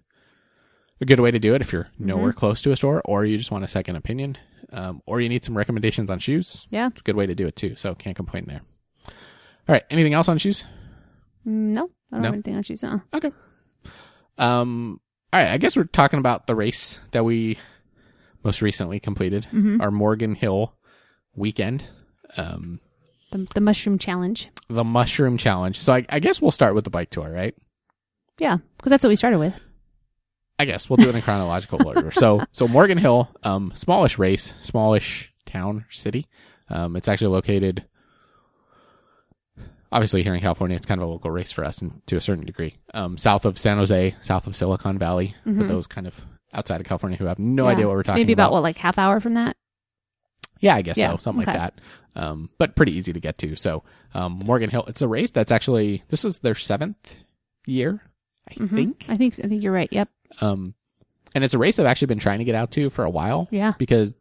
[1.00, 2.38] a good way to do it if you're nowhere Mm-hmm.
[2.38, 4.36] close to a store or you just want a second opinion.
[4.72, 6.66] Um, or you need some recommendations on shoes.
[6.70, 6.88] Yeah.
[6.88, 7.74] It's a good way to do it too.
[7.76, 8.60] So can't complain there.
[9.06, 9.12] All
[9.74, 9.84] right.
[9.90, 10.64] Anything else on shoes?
[11.44, 12.26] No, I don't No?
[12.26, 12.84] have anything on shoes.
[12.84, 13.32] Uh, Okay.
[14.36, 15.00] Um.
[15.32, 15.50] All right.
[15.52, 17.58] I guess we're talking about the race that we
[18.44, 19.80] most recently completed, Mm-hmm.
[19.80, 20.74] our Morgan Hill
[21.34, 21.90] weekend,
[22.36, 22.80] um,
[23.32, 24.48] the, the mushroom challenge.
[24.68, 25.78] the Mushroom Challenge.
[25.78, 27.54] So I, I guess we'll start with the bike tour, right?
[28.38, 29.54] Yeah, because that's what we started with.
[30.60, 32.10] I guess we'll do it in chronological order.
[32.12, 36.26] So, so Morgan Hill, um, smallish race, smallish town, city.
[36.70, 37.84] Um, it's actually located,
[39.92, 40.76] obviously here in California.
[40.76, 43.44] It's kind of a local race for us, and to a certain degree, um, south
[43.44, 47.26] of San Jose, south of Silicon Valley, for those kind of outside of California who
[47.26, 47.68] have no Mm-hmm.
[47.68, 47.72] Yeah.
[47.72, 48.52] idea what we're talking Maybe about, Maybe about.
[48.54, 49.56] what, like half hour from that.
[50.60, 51.52] Yeah, I guess Yeah, so, something okay.
[51.58, 51.80] like that.
[52.20, 53.54] Um, but pretty easy to get to.
[53.54, 57.24] So, um, Morgan Hill, it's a race that's actually this is their seventh
[57.66, 58.02] year,
[58.50, 58.70] I Mhm.
[58.74, 59.04] think.
[59.08, 59.88] I think I think you're right.
[59.92, 60.08] Yep.
[60.40, 60.74] Um,
[61.34, 63.46] and it's a race I've actually been trying to get out to for a while.
[63.52, 63.74] Yeah.
[63.78, 64.14] Because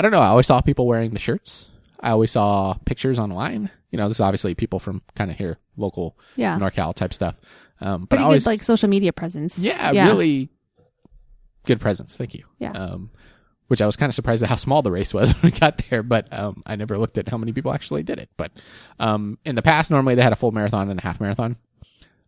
[0.00, 1.70] I don't know, I always saw people wearing the shirts.
[2.00, 3.70] I always saw pictures online.
[3.90, 6.58] You know, this is obviously people from kind of here, local Yeah.
[6.58, 7.36] NorCal type stuff.
[7.80, 9.58] Um, but Pretty always, good like social media presence.
[9.58, 10.48] yeah, really
[11.64, 12.16] good presence.
[12.16, 12.44] Thank you.
[12.58, 12.72] Yeah.
[12.72, 13.10] Um,
[13.68, 15.82] which I was kind of surprised at how small the race was when we got
[15.90, 18.30] there, but um, I never looked at how many people actually did it.
[18.36, 18.52] But
[19.00, 21.56] um, in the past, normally they had a full marathon and a half marathon.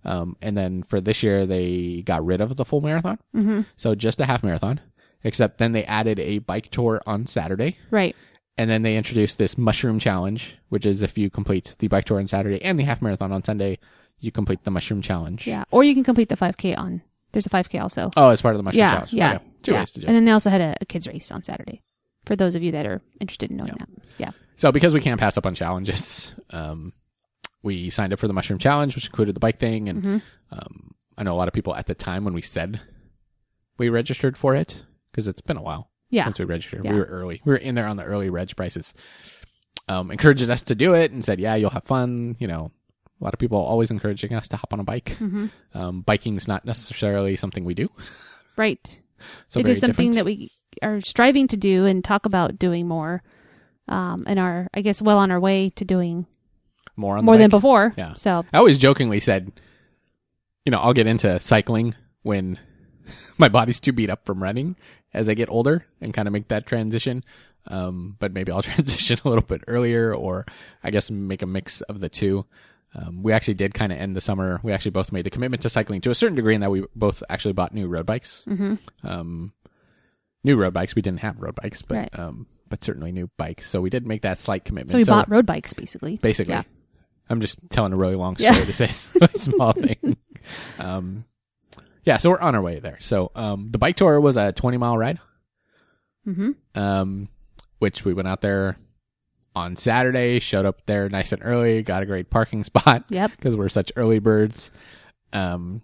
[0.04, 3.18] Um, and then for this year, they got rid of the full marathon.
[3.34, 3.62] Mm-hmm.
[3.76, 4.80] So just a half marathon,
[5.22, 7.78] except then they added a bike tour on Saturday.
[7.90, 8.16] Right.
[8.58, 12.18] And then they introduced this mushroom challenge, which is if you complete the bike tour
[12.18, 13.78] on Saturday and the half marathon on Sunday,
[14.18, 15.46] you complete the mushroom challenge.
[15.46, 15.64] Yeah.
[15.70, 17.02] Or you can complete the 5K on.
[17.32, 18.10] There's a 5K also.
[18.16, 18.92] Oh, as part of the mushroom yeah.
[18.92, 19.12] challenge.
[19.12, 19.34] Yeah.
[19.36, 19.44] Okay.
[19.62, 19.78] Two yeah.
[19.78, 20.08] ways to do it.
[20.08, 21.82] And then they also had a, a kids race on Saturday.
[22.26, 23.88] For those of you that are interested in knowing that.
[24.18, 24.30] Yeah.
[24.56, 26.92] So because we can't pass up on challenges, um,
[27.62, 30.22] we signed up for the mushroom challenge, which included the bike thing, and Mhm.
[30.50, 32.80] um, I know a lot of people at the time when we said
[33.78, 36.24] we registered for it because it's been a while Yeah.
[36.24, 36.84] since we registered.
[36.84, 36.92] Yeah.
[36.92, 37.40] We were early.
[37.44, 38.94] We were in there on the early reg prices.
[39.88, 42.70] Um, encourages us to do it and said, "Yeah, you'll have fun." You know,
[43.20, 45.16] a lot of people always encouraging us to hop on a bike.
[45.18, 45.46] Mm-hmm.
[45.74, 47.90] Um, biking's not necessarily something we do.
[48.56, 49.00] Right.
[49.48, 50.14] So it is something different.
[50.14, 53.24] that we are striving to do and talk about doing more.
[53.88, 56.26] Um, and are, I guess, well on our way to doing
[56.94, 57.92] more more than before.
[57.96, 58.14] Yeah.
[58.14, 59.50] So, I always jokingly said,
[60.64, 62.60] you know, I'll get into cycling when
[63.40, 64.76] my body's too beat up from running
[65.14, 67.24] as I get older and kind of make that transition.
[67.68, 70.46] Um, but maybe I'll transition a little bit earlier or
[70.82, 72.44] I guess make a mix of the two.
[72.94, 74.60] Um, we actually did kind of end the summer.
[74.62, 76.84] We actually both made the commitment to cycling to a certain degree in that we
[76.96, 78.44] both actually bought new road bikes.
[78.44, 78.74] hmm
[79.04, 79.52] Um,
[80.42, 80.94] new road bikes.
[80.94, 82.18] We didn't have road bikes, but, Right.
[82.18, 83.68] um, but certainly new bikes.
[83.68, 84.92] So we did make that slight commitment.
[84.92, 86.16] so we bought road bikes basically.
[86.16, 86.54] basically.
[86.54, 86.62] Yeah.
[87.28, 88.64] I'm just telling a really long story Yeah.
[88.64, 90.16] to say a small thing.
[90.78, 91.24] Um,
[92.04, 92.98] yeah, so we're on our way there.
[93.00, 95.18] So um, the bike tour was a 20 mile ride,
[96.24, 97.28] hmm um,
[97.78, 98.76] which we went out there
[99.54, 103.32] on Saturday, showed up there nice and early, got a great parking spot Yep.
[103.36, 104.70] because we're such early birds.
[105.32, 105.82] Um,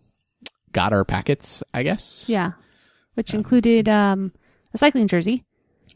[0.73, 2.27] got our packets, I guess.
[2.29, 2.53] Yeah.
[3.15, 4.33] Which included um,
[4.73, 5.45] a cycling jersey.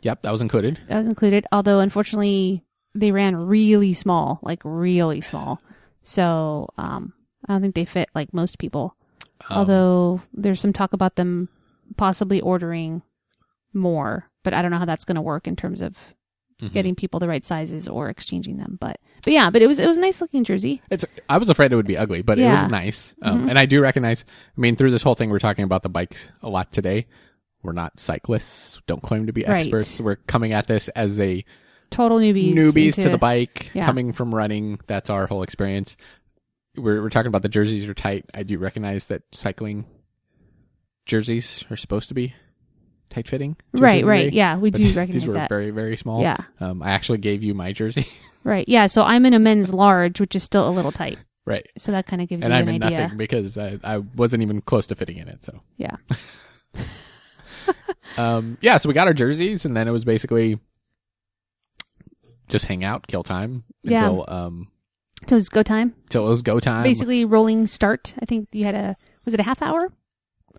[0.02, 0.78] Yep, that was included.
[0.88, 1.46] That was included.
[1.50, 2.62] Although unfortunately
[2.94, 5.60] they ran really small, like really small.
[6.04, 7.12] So um,
[7.48, 8.94] I don't think they fit like most people.
[9.50, 11.48] Um, Although there's some talk about them
[11.96, 13.02] possibly ordering
[13.72, 15.96] more, but I don't know how that's going to work in terms of
[16.60, 16.72] mhm.
[16.72, 18.78] getting people the right sizes or exchanging them.
[18.80, 20.82] But but yeah, but it was it was a nice looking jersey.
[20.90, 21.04] It's.
[21.28, 23.14] I was afraid it would be ugly, but it was nice.
[23.22, 23.50] Um, Mhm.
[23.50, 24.24] And I do recognize.
[24.56, 27.06] I mean, through this whole thing, we're talking about the bikes a lot today.
[27.62, 28.80] We're not cyclists.
[28.86, 29.62] Don't claim to be Right.
[29.62, 30.00] experts.
[30.00, 31.44] We're coming at this as a
[31.90, 32.54] Total newbies.
[32.54, 33.84] newbies to the bike, Yeah.
[33.86, 34.78] coming from running.
[34.86, 35.96] That's our whole experience.
[36.78, 38.24] We're we're talking about the jerseys are tight.
[38.34, 39.84] I do recognize that cycling
[41.06, 42.34] jerseys are supposed to be
[43.10, 43.56] tight fitting.
[43.72, 44.32] Right, right.
[44.32, 45.48] Yeah, we do these were that.
[45.48, 46.22] very very small.
[46.22, 46.38] Yeah.
[46.60, 48.06] Um, I actually gave you my jersey.
[48.44, 48.66] Right.
[48.68, 48.86] Yeah.
[48.86, 51.18] So I'm in a men's large, which is still a little tight.
[51.44, 51.66] right.
[51.76, 53.00] So that kind of gives And you I'm an in idea.
[53.00, 55.42] nothing because I, I wasn't even close to fitting in it.
[55.44, 55.96] So Yeah.
[58.16, 60.58] um, yeah, so we got our jerseys, and then it was basically
[62.48, 63.98] just hang out, kill time Yeah.
[64.06, 64.68] until um
[65.26, 65.94] So it was go time.
[66.10, 66.82] till it was go time.
[66.82, 68.14] Basically, rolling start.
[68.20, 69.92] I think you had a was it a half hour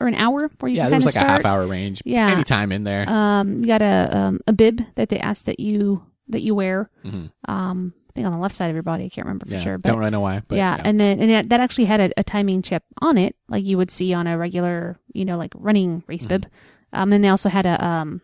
[0.01, 2.01] or an hour where you yeah, there kind was like a half hour range.
[2.05, 2.29] Yeah.
[2.29, 3.09] any time in there.
[3.09, 6.89] Um, you got a um, a bib that they asked that you that you wear.
[7.03, 7.31] Mhm.
[7.47, 9.05] Um, I think on the left side of your body.
[9.05, 10.41] I can't remember for Yeah, sure, but don't really know why.
[10.47, 13.35] But yeah, and then and that- that actually had a, a timing chip on it,
[13.47, 16.41] like you would see on a regular, you know, like running race bib.
[16.43, 16.99] Mm-hmm.
[17.01, 18.21] Um, and they also had a um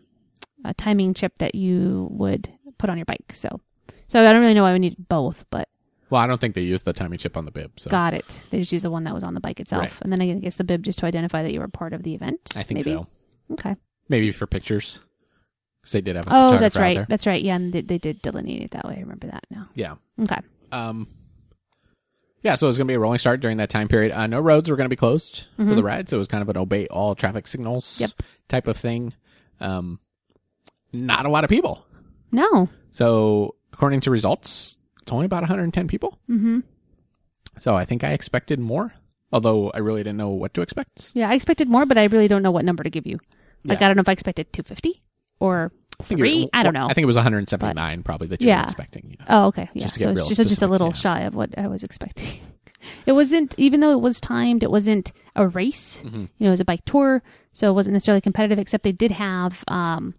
[0.64, 3.32] a timing chip that you would put on your bike.
[3.34, 3.50] So
[4.08, 5.70] So I don't really know why we need both, but
[6.10, 7.80] Well, I don't think they used the timing chip on the bib.
[7.80, 8.40] So got it.
[8.52, 9.94] They just used the one that was on the bike itself, Right.
[10.02, 12.14] and then I guess the bib just to identify that you were part of the
[12.14, 12.54] event.
[12.56, 12.92] I think maybe?
[12.96, 13.08] so.
[13.54, 13.76] Okay.
[14.10, 15.00] Maybe for pictures.
[15.82, 17.08] Because they did have a Oh, that's right.
[17.08, 17.42] That's right.
[17.44, 18.96] Yeah, and they, they did delineate it that way.
[18.98, 19.68] I remember that now.
[19.76, 19.96] Yeah.
[20.22, 20.40] Okay.
[20.72, 21.08] Um,
[22.44, 24.12] yeah, so it was going to be a rolling start during that time period.
[24.12, 26.44] Uh, no roads were going to be closed for the ride, so it was kind
[26.44, 28.02] of an obey all traffic signals Mm-hmm.
[28.04, 28.12] Yep.
[28.48, 29.14] type of thing.
[29.60, 30.00] Um,
[30.94, 31.84] not a lot of people.
[32.32, 32.70] No.
[32.92, 36.18] So according to results, it's only about 110 people.
[36.28, 36.62] Mm-hmm.
[37.60, 38.92] So I think I expected more,
[39.32, 41.12] although I really didn't know what to expect.
[41.14, 43.20] Yeah, I expected more, but I really don't know what number to give you.
[43.64, 43.86] Like, Yeah.
[43.86, 45.00] I don't know if I expected 250
[45.40, 46.50] or I three.
[46.54, 46.88] I don't know.
[46.88, 48.62] I think it was 179 probably that you Yeah.
[48.62, 49.12] were expecting.
[49.12, 49.26] You know?
[49.30, 49.70] Oh, okay.
[49.74, 49.84] Yeah.
[49.84, 50.94] Just so it's just, just a little yeah.
[50.94, 52.40] shy of what I was expecting.
[53.08, 56.04] It wasn't, even though it was timed, it wasn't a race.
[56.06, 56.20] Mm-hmm.
[56.20, 58.60] You know, it was a bike tour, so it wasn't necessarily competitive.
[58.60, 60.14] Except they did have, um,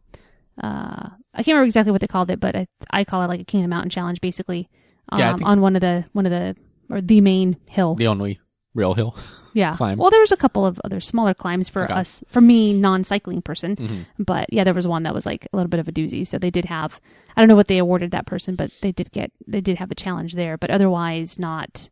[0.60, 3.40] uh, I can't remember exactly what they called it, but I, I call it like
[3.40, 4.68] a King of the Mountain challenge, basically.
[5.12, 6.56] Um, Yeah, on one of the one of the
[6.90, 7.94] or the main hill.
[7.94, 8.40] The only
[8.74, 9.16] real hill.
[9.56, 9.74] Yeah.
[9.74, 9.96] climb.
[9.96, 11.94] Well, there was a couple of other smaller climbs for Okay.
[11.94, 13.74] us, for me, non-cycling person.
[13.76, 14.04] Mhm.
[14.18, 16.26] But yeah, there was one that was like a little bit of a doozy.
[16.26, 17.00] So they did have,
[17.34, 19.90] I don't know what they awarded that person, but they did get, they did have
[19.90, 21.88] a challenge there, but otherwise not,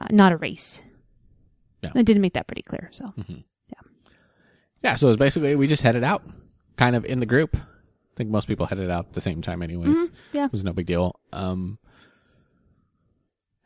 [0.00, 0.84] uh, not a race.
[1.82, 1.90] Yeah.
[1.92, 2.88] They didn't make that pretty clear.
[2.92, 3.34] So Yeah,
[4.84, 4.94] Yeah.
[4.94, 6.22] so it was basically we just headed out,
[6.76, 7.56] kind of in the group.
[7.56, 9.88] I think most people headed out at the same time, anyways.
[9.88, 10.44] Mhm, yeah.
[10.44, 11.18] it was no big deal.
[11.32, 11.78] Um,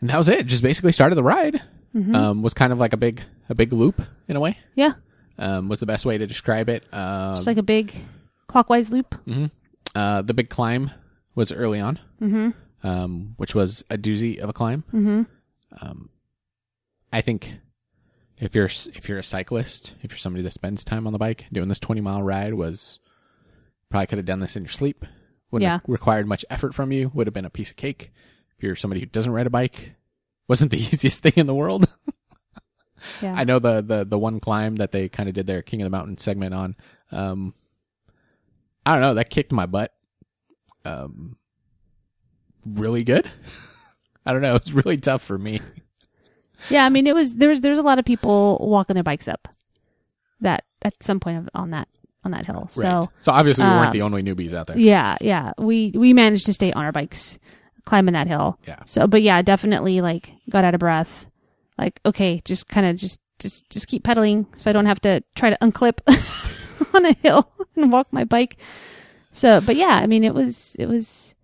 [0.01, 0.47] and that was it.
[0.47, 1.61] Just basically started the ride.
[1.95, 2.15] Mm-hmm.
[2.15, 4.59] Um, was kind of like a big a big loop in a way.
[4.75, 4.95] yeah,
[5.39, 6.85] Um, was the best way to describe it.
[6.93, 7.95] Um, just like a big
[8.49, 9.15] clockwise loop.
[9.27, 9.51] mhm.
[9.95, 10.91] uh, the big climb
[11.35, 12.51] was early on, Mm-hmm.
[12.87, 14.83] um, which was a doozy of a climb.
[14.93, 15.23] Mm-hmm.
[15.81, 16.11] Um,
[17.13, 17.55] I think
[18.39, 21.47] if you're if you're a cyclist, if you're somebody that spends time on the bike,
[21.53, 22.99] doing this 20 mile ride was
[23.91, 25.05] probably could have done this in your sleep.
[25.51, 25.73] Wouldn't Yeah.
[25.75, 27.11] have required much effort from you.
[27.15, 28.13] Would have been a piece of cake.
[28.57, 29.95] If you're somebody who doesn't ride a bike,
[30.49, 31.89] wasn't the easiest thing in the world.
[33.23, 33.35] Yeah.
[33.37, 35.87] I know the the the one climb that they kind of did their King of
[35.87, 36.75] the Mountain segment on.
[37.13, 37.55] Um,
[38.85, 39.15] I don't know.
[39.15, 39.93] That kicked my butt.
[40.85, 41.37] Um,
[42.65, 43.29] really good.
[44.27, 44.55] I don't know.
[44.55, 45.61] It was really tough for me.
[46.71, 46.85] yeah.
[46.85, 49.29] I mean, it was, there was, there was a lot of people walking their bikes
[49.29, 49.49] up
[50.41, 51.89] that at some point of, on that,
[52.25, 52.69] on that hill.
[52.69, 53.09] So.
[53.21, 54.79] So obviously we weren't um, the only newbies out there.
[54.79, 55.53] Yeah, yeah.
[55.59, 57.39] We we managed to stay on our bikes
[57.87, 58.59] climbing that hill.
[58.67, 58.81] Yeah.
[58.85, 61.27] So, but yeah, definitely like got out of breath.
[61.79, 65.23] Like, okay, just kind of just just just keep pedaling so I don't have to
[65.35, 66.01] try to unclip
[66.95, 68.59] on a hill and walk my bike.
[69.33, 71.35] So, but yeah, I mean, it was it was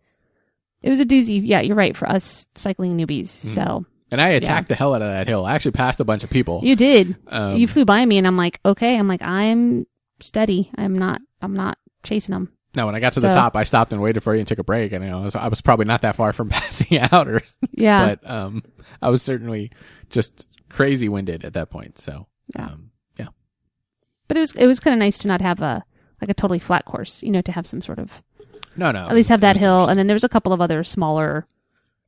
[0.82, 1.40] it was a doozy.
[1.42, 3.26] Yeah, you're right for us cycling newbies.
[3.28, 5.44] So And I attacked the hell out of that hill.
[5.44, 6.60] I actually passed a bunch of people.
[6.64, 7.16] you did.
[7.28, 8.98] Um, you flew by me, and I'm like, okay.
[8.98, 9.86] I'm like, I'm
[10.20, 10.70] steady.
[10.76, 11.20] I'm not.
[11.42, 12.52] I'm not chasing them.
[12.74, 14.58] No, when I got to the top, I stopped and waited for you and took
[14.58, 14.92] a break.
[14.92, 17.42] And you know, I was, I was probably not that far from passing out, or
[17.72, 18.14] Yeah.
[18.14, 18.62] but um,
[19.00, 19.70] I was certainly
[20.10, 21.98] just crazy winded at that point.
[21.98, 22.66] So Yeah.
[22.66, 23.28] um, yeah,
[24.28, 25.84] but it was it was kind of nice to not have a
[26.20, 28.22] like a totally flat course, you know, to have some sort of
[28.76, 30.82] no, no, at least have that hill, and then there was a couple of other
[30.82, 31.46] smaller,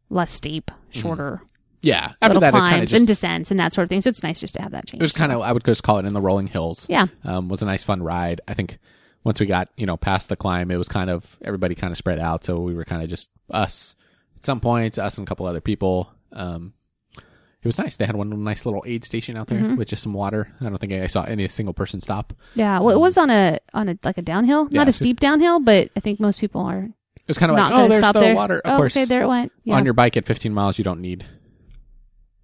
[0.09, 1.43] less steep, shorter
[1.83, 2.13] yeah.
[2.23, 4.01] After little that, it climbs just and descents and that sort of thing.
[4.01, 5.03] So it's nice just to have that change.
[5.03, 6.87] it was kind of I would just call it in the rolling hills.
[6.89, 8.41] yeah, um, was a nice fun ride.
[8.49, 8.79] I think
[9.25, 11.97] once we got you know past the climb, it was kind of everybody kind of
[11.99, 13.97] spread out, so we were kind of just us
[14.37, 16.11] at some points, us and a couple other people.
[16.33, 16.75] Um,
[17.17, 17.97] it was nice.
[17.97, 19.77] They had one nice little aid station out there Mm-hmm.
[19.77, 20.53] with just some water.
[20.61, 22.35] I don't think I saw any single person stop.
[22.55, 22.79] yeah.
[22.81, 24.81] Well, it was on a on a like a downhill, Yeah.
[24.81, 26.93] not a steep downhill, but I think most people are It
[27.29, 28.35] was kind of not like, oh, there's stop the there.
[28.35, 28.59] water.
[28.59, 29.51] Of oh, course, okay, there it went.
[29.65, 29.77] Yeah.
[29.77, 31.25] on your bike at 15 miles, you don't need.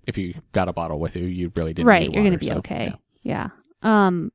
[0.07, 1.87] If you got a bottle with you, you really didn't.
[1.89, 2.95] right, need you're going to be so, okay.
[3.23, 3.49] yeah.
[3.83, 4.07] Yeah.
[4.07, 4.33] Um,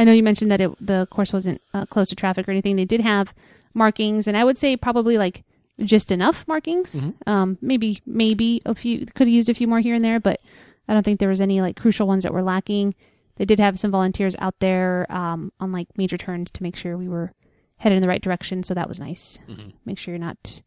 [0.00, 2.76] I know you mentioned that it, the course wasn't uh, close to traffic or anything.
[2.76, 3.34] They did have
[3.74, 5.44] markings, and I would say probably like
[5.82, 6.96] just enough markings.
[7.00, 7.14] Mhm.
[7.26, 10.40] Um, maybe maybe a few could have used a few more here and there, but
[10.88, 12.94] I don't think there was any like crucial ones that were lacking.
[13.36, 16.96] They did have some volunteers out there um, on like major turns to make sure
[16.96, 17.32] we were
[17.76, 19.38] headed in the right direction, so that was nice.
[19.48, 19.72] Mhm.
[19.86, 20.62] Make sure you're not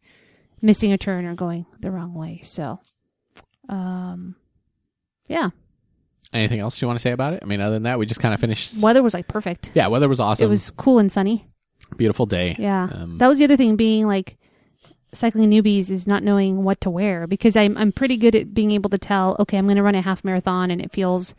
[0.62, 2.40] missing a turn or going the wrong way.
[2.42, 2.80] So,
[3.68, 4.36] um,
[5.28, 5.50] yeah,
[6.32, 7.40] Anything else you want to say about it?
[7.42, 8.78] I mean, other than that, we just kind of finished.
[8.80, 9.70] weather was like perfect.
[9.74, 10.46] Yeah, weather was awesome.
[10.46, 11.46] It was cool and sunny.
[11.96, 12.56] beautiful day.
[12.58, 12.88] Yeah.
[12.90, 14.36] Um, that was the other thing being like
[15.12, 18.72] cycling newbies is not knowing what to wear because I'm I'm pretty good at being
[18.72, 21.34] able to tell, okay, I'm going to run a half marathon and it feels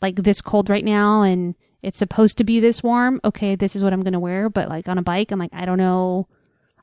[0.00, 3.20] like this cold right now and it's supposed to be this warm.
[3.24, 5.52] Okay, this is what I'm going to wear, but like on a bike, I'm like
[5.52, 6.28] I don't know.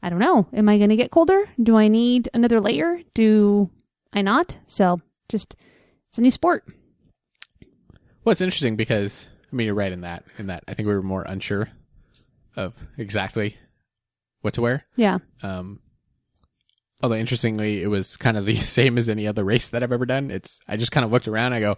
[0.03, 0.47] I don't know.
[0.53, 1.47] Am I going to get colder?
[1.61, 3.01] Do I need another layer?
[3.13, 3.69] Do
[4.13, 4.57] I not?
[4.65, 5.55] So, just
[6.07, 6.65] it's a new sport.
[8.23, 10.23] Well, it's interesting because I mean you're right in that.
[10.37, 11.69] In that, I think we were more unsure
[12.55, 13.57] of exactly
[14.41, 14.85] what to wear.
[14.95, 15.19] Yeah.
[15.41, 15.79] Um,
[17.01, 20.05] although interestingly, it was kind of the same as any other race that I've ever
[20.05, 20.31] done.
[20.31, 21.53] It's I just kind of looked around.
[21.53, 21.77] I go,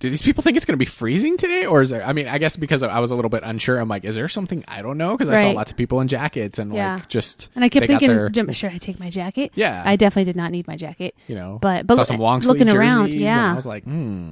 [0.00, 2.04] do these people think it's going to be freezing today, or is there?
[2.04, 3.78] I mean, I guess because I was a little bit unsure.
[3.78, 5.16] I'm like, is there something I don't know?
[5.16, 5.56] Because I saw Right.
[5.56, 6.94] lots of people in jackets and Yeah.
[6.94, 9.50] like just And I kept they got thinking, their- "Jim, should I take my jacket?
[9.54, 11.14] yeah, I definitely did not need my jacket.
[11.26, 13.52] you know, but- but saw some long sleeve looking around, jerseys, and yeah.
[13.52, 14.30] I was like, hmm.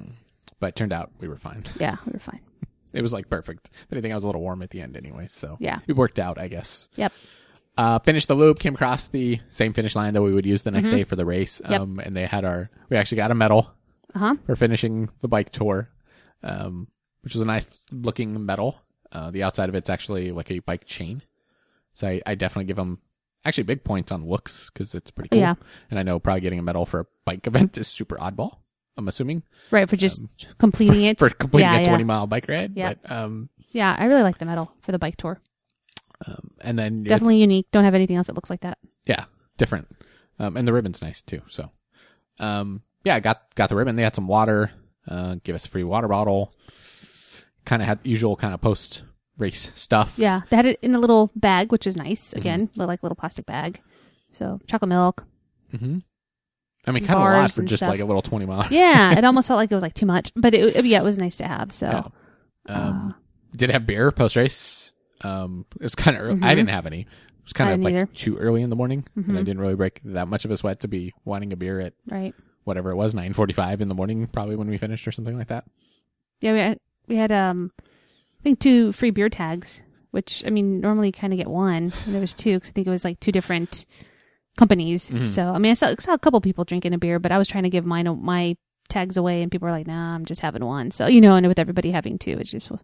[0.61, 1.65] But it turned out we were fine.
[1.81, 2.41] Yeah, we were fine.
[2.95, 3.69] It was like perfect.
[3.85, 5.81] If anything, I was a little warm at the end anyway, so Yeah.
[5.87, 6.89] it worked out, I guess.
[6.97, 7.13] Yep.
[7.77, 10.71] Uh, finished the loop, came across the same finish line that we would use the
[10.71, 11.61] next day for the race.
[11.63, 11.73] Mm-hmm.
[11.73, 11.81] Yep.
[11.83, 13.71] Um, and they had our, we actually got a medal
[14.15, 14.35] Uh huh.
[14.45, 15.91] for finishing the bike tour,
[16.43, 16.89] um,
[17.23, 18.77] which was a nice looking medal.
[19.13, 21.21] Uh, the outside of it's actually like a bike chain.
[21.95, 22.99] So I, I definitely give them
[23.45, 25.39] actually big points on looks because it's pretty cool.
[25.41, 25.55] Yeah.
[25.91, 28.59] And I know probably getting a medal for a bike event is super oddball.
[28.99, 30.25] I'm assuming Right for just
[30.59, 31.21] completing it.
[31.23, 32.07] Um, for completing yeah, a 20 yeah.
[32.07, 32.73] mile bike ride.
[32.75, 32.95] Yeah.
[33.03, 35.41] But, um, Yeah, I really like the medal for the bike tour.
[36.27, 37.67] Um, and then Definitely unique.
[37.73, 38.79] Don't have anything else that looks like that.
[39.05, 39.25] Yeah,
[39.59, 39.89] different.
[40.39, 41.43] Um, and the ribbon's nice too.
[41.49, 41.71] So,
[42.39, 43.97] um, yeah, I got got the ribbon.
[43.97, 44.71] They had some water.
[45.09, 46.53] Uh, give us a free water bottle.
[47.65, 49.03] Kind of had usual kind of post
[49.39, 50.15] race stuff.
[50.17, 52.31] Yeah, they had it in a little bag, which is nice.
[52.31, 52.39] Mm-hmm.
[52.39, 53.81] Again, like a little plastic bag.
[54.31, 55.25] So chocolate milk.
[55.71, 55.99] hmm
[56.89, 57.89] I mean, kind of a lot for just stuff.
[57.91, 58.67] like a little twenty mile.
[58.71, 61.19] Yeah, it almost felt like it was like too much, but it, yeah, it was
[61.19, 61.73] nice to have.
[61.73, 61.87] So
[62.69, 62.75] Yeah.
[62.75, 63.17] Um, uh,
[63.57, 64.93] did have beer post race.
[65.23, 66.41] Um, it was kind of early.
[66.43, 67.01] I didn't have any.
[67.03, 67.07] It
[67.45, 67.73] was kind Mm-hmm.
[67.73, 68.07] I of like either.
[68.07, 68.15] Mm-hmm.
[68.15, 70.81] too early in the morning, and I didn't really break that much of a sweat
[70.81, 72.35] to be wanting a beer at right.
[72.67, 75.39] Whatever it was, nine forty five in the morning, probably when we finished or something
[75.39, 75.65] like that.
[76.41, 80.81] Yeah, we had, we had um, I think two free beer tags, which I mean
[80.81, 83.05] normally you kind of get one, and there was two because I think it was
[83.05, 83.87] like two different
[84.57, 85.11] companies.
[85.11, 85.25] Mm-hmm.
[85.25, 87.49] So I mean, I saw, saw a couple people drinking a beer, but I was
[87.49, 88.57] trying to give mine my
[88.89, 91.47] tags away, and people were like, "Nah, I'm just having one." So you know, and
[91.47, 92.79] with everybody having two, it just it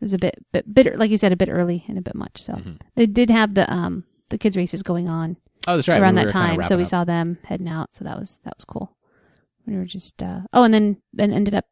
[0.00, 2.42] was a bit bit bitter, like you said, a bit early and a bit much.
[2.42, 2.74] So Mm-hmm.
[2.96, 6.00] they did have the um the kids races going on Oh, that's right.
[6.00, 6.88] around we that were kinda time, so we up.
[6.88, 7.94] saw them heading out.
[7.94, 8.96] So that was that was cool.
[9.66, 11.66] We were just uh oh, and then then ended up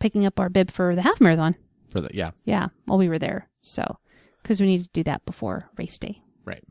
[0.00, 1.54] picking up our bib for the half marathon.
[1.90, 2.30] for the yeah.
[2.44, 3.48] Yeah, while we were there.
[3.62, 3.98] So
[4.42, 6.20] because we needed to do that before race day.
[6.44, 6.62] Right.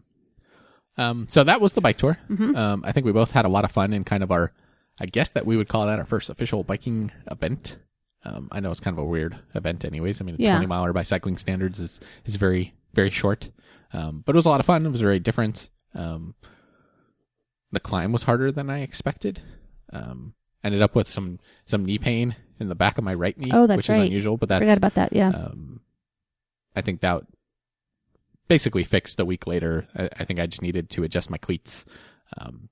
[0.97, 2.17] Um, so that was the bike tour.
[2.29, 2.55] Mm-hmm.
[2.55, 4.53] Um, I think we both had a lot of fun in kind of our,
[4.99, 7.79] I guess that we would call that our first official biking event.
[8.23, 10.21] Um, I know it's kind of a weird event anyways.
[10.21, 10.51] I mean, a Yeah.
[10.53, 13.49] 20 miler by cycling standards is, is very, very short.
[13.91, 14.85] Um, but it was a lot of fun.
[14.85, 15.71] It was very different.
[15.95, 16.35] Um,
[17.71, 19.41] the climb was harder than I expected.
[19.91, 23.51] Um, ended up with some, some knee pain in the back of my right knee,
[23.53, 25.13] Oh, that's which is unusual, but that's, Forgot about that.
[25.13, 25.29] Yeah.
[25.29, 25.81] um,
[26.75, 27.23] I think that
[28.47, 29.87] basically fixed a week later.
[29.95, 31.85] I, I think I just needed to adjust my cleats,
[32.37, 32.69] um,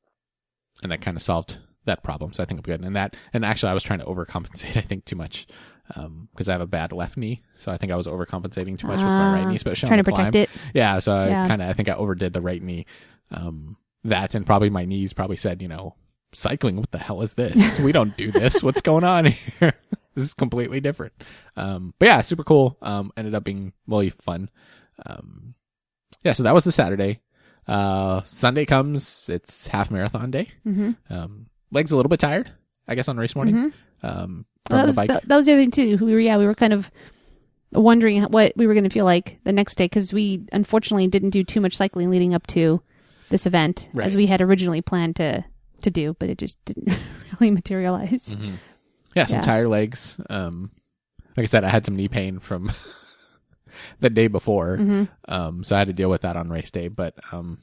[0.83, 2.33] and that kind of solved that problem.
[2.33, 2.81] So I think I'm good.
[2.81, 4.77] And that, and actually, I was trying to overcompensate.
[4.77, 5.47] I think too much
[6.33, 9.03] because I have a bad left knee, so I think I was overcompensating too much
[9.03, 10.43] with my right Ah, knee, especially trying to protect climb.
[10.43, 10.49] it.
[10.73, 11.47] Yeah, so I Yeah.
[11.47, 12.85] kind of I think I overdid the right knee.
[13.29, 13.75] Um,
[14.05, 15.95] that and probably my knees probably said, you know,
[16.33, 16.77] cycling.
[16.77, 17.79] What the hell is this?
[17.79, 18.61] we don't do this.
[18.63, 19.73] What's going on here?
[20.15, 21.13] this is completely different.
[21.55, 22.77] Um, but yeah, super cool.
[22.81, 24.49] Um, ended up being really fun.
[25.05, 25.55] Um,
[26.23, 27.21] yeah, so that was the Saturday.
[27.67, 29.29] Uh, Sunday comes.
[29.29, 30.49] It's half marathon day.
[30.65, 30.91] Mm-hmm.
[31.13, 32.51] Um, legs a little bit tired,
[32.87, 33.73] I guess, on race morning.
[34.03, 35.07] Um, Well, that the was bike.
[35.09, 36.03] that, that was the other thing too.
[36.05, 36.91] We were yeah, we were kind of
[37.71, 41.29] wondering what we were going to feel like the next day because we unfortunately didn't
[41.29, 42.81] do too much cycling leading up to
[43.29, 44.05] this event Right.
[44.05, 45.45] as we had originally planned to
[45.83, 46.89] to do, but it just didn't
[47.39, 48.35] really materialize.
[49.15, 49.41] Yeah, some Yeah.
[49.41, 50.19] tired legs.
[50.29, 50.71] Um,
[51.37, 52.71] like I said, I had some knee pain from
[53.99, 55.03] the day before, Mm-hmm.
[55.31, 56.87] um, so I had to deal with that on race day.
[56.87, 57.59] But um,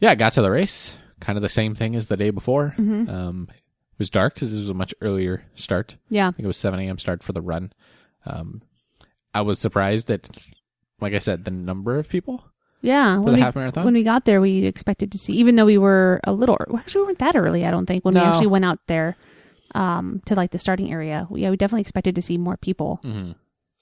[0.00, 2.74] yeah, I got to the race, kind of the same thing as the day before.
[2.78, 3.10] Mm-hmm.
[3.10, 5.96] Um, it was dark because this was a much earlier start.
[6.08, 6.98] Yeah, I think it was 7 a.m.
[6.98, 7.72] start for the run.
[8.26, 8.62] Um,
[9.34, 10.28] I was surprised that,
[11.00, 12.44] like I said, the number of people
[12.82, 13.16] yeah.
[13.16, 13.84] for When the we, half marathon.
[13.84, 16.56] when we got there, we expected to see, even though we were a little.
[16.68, 17.64] Well, actually, we weren't that early.
[17.66, 19.16] I don't think when we actually went out there
[19.74, 21.26] um, to like the starting area.
[21.30, 23.00] We, yeah, we definitely expected to see more people.
[23.04, 23.34] Mhm.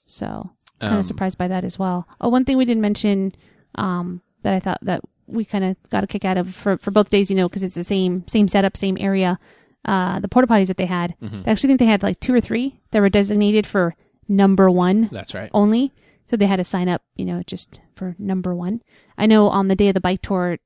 [0.05, 2.07] So kind Um, of surprised by that as well.
[2.21, 3.33] Oh, one thing we didn't mention
[3.75, 6.91] um, that I thought that we kind of got a kick out of for, for
[6.91, 9.37] both days, you know, because it's the same same setup, same area.
[9.85, 11.47] Uh, the porta potties that they had, Mhm.
[11.47, 13.95] I actually think they had like two or three that were designated for
[14.27, 15.49] number one That's right.
[15.53, 15.93] only.
[16.29, 18.81] So they had to sign up, you know, just for number one.
[19.17, 20.57] I know on the day of the bike tour,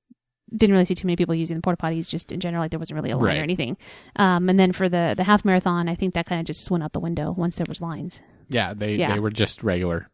[0.56, 2.10] didn't really see too many people using the porta potties.
[2.10, 3.38] Just in general, like there wasn't really a line Right.
[3.40, 3.78] or anything.
[4.18, 6.84] Um, and then for the the half marathon, I think that kind of just went
[6.84, 8.22] out the window once there was lines.
[8.50, 9.14] Yeah, they Yeah.
[9.14, 10.10] they were just regular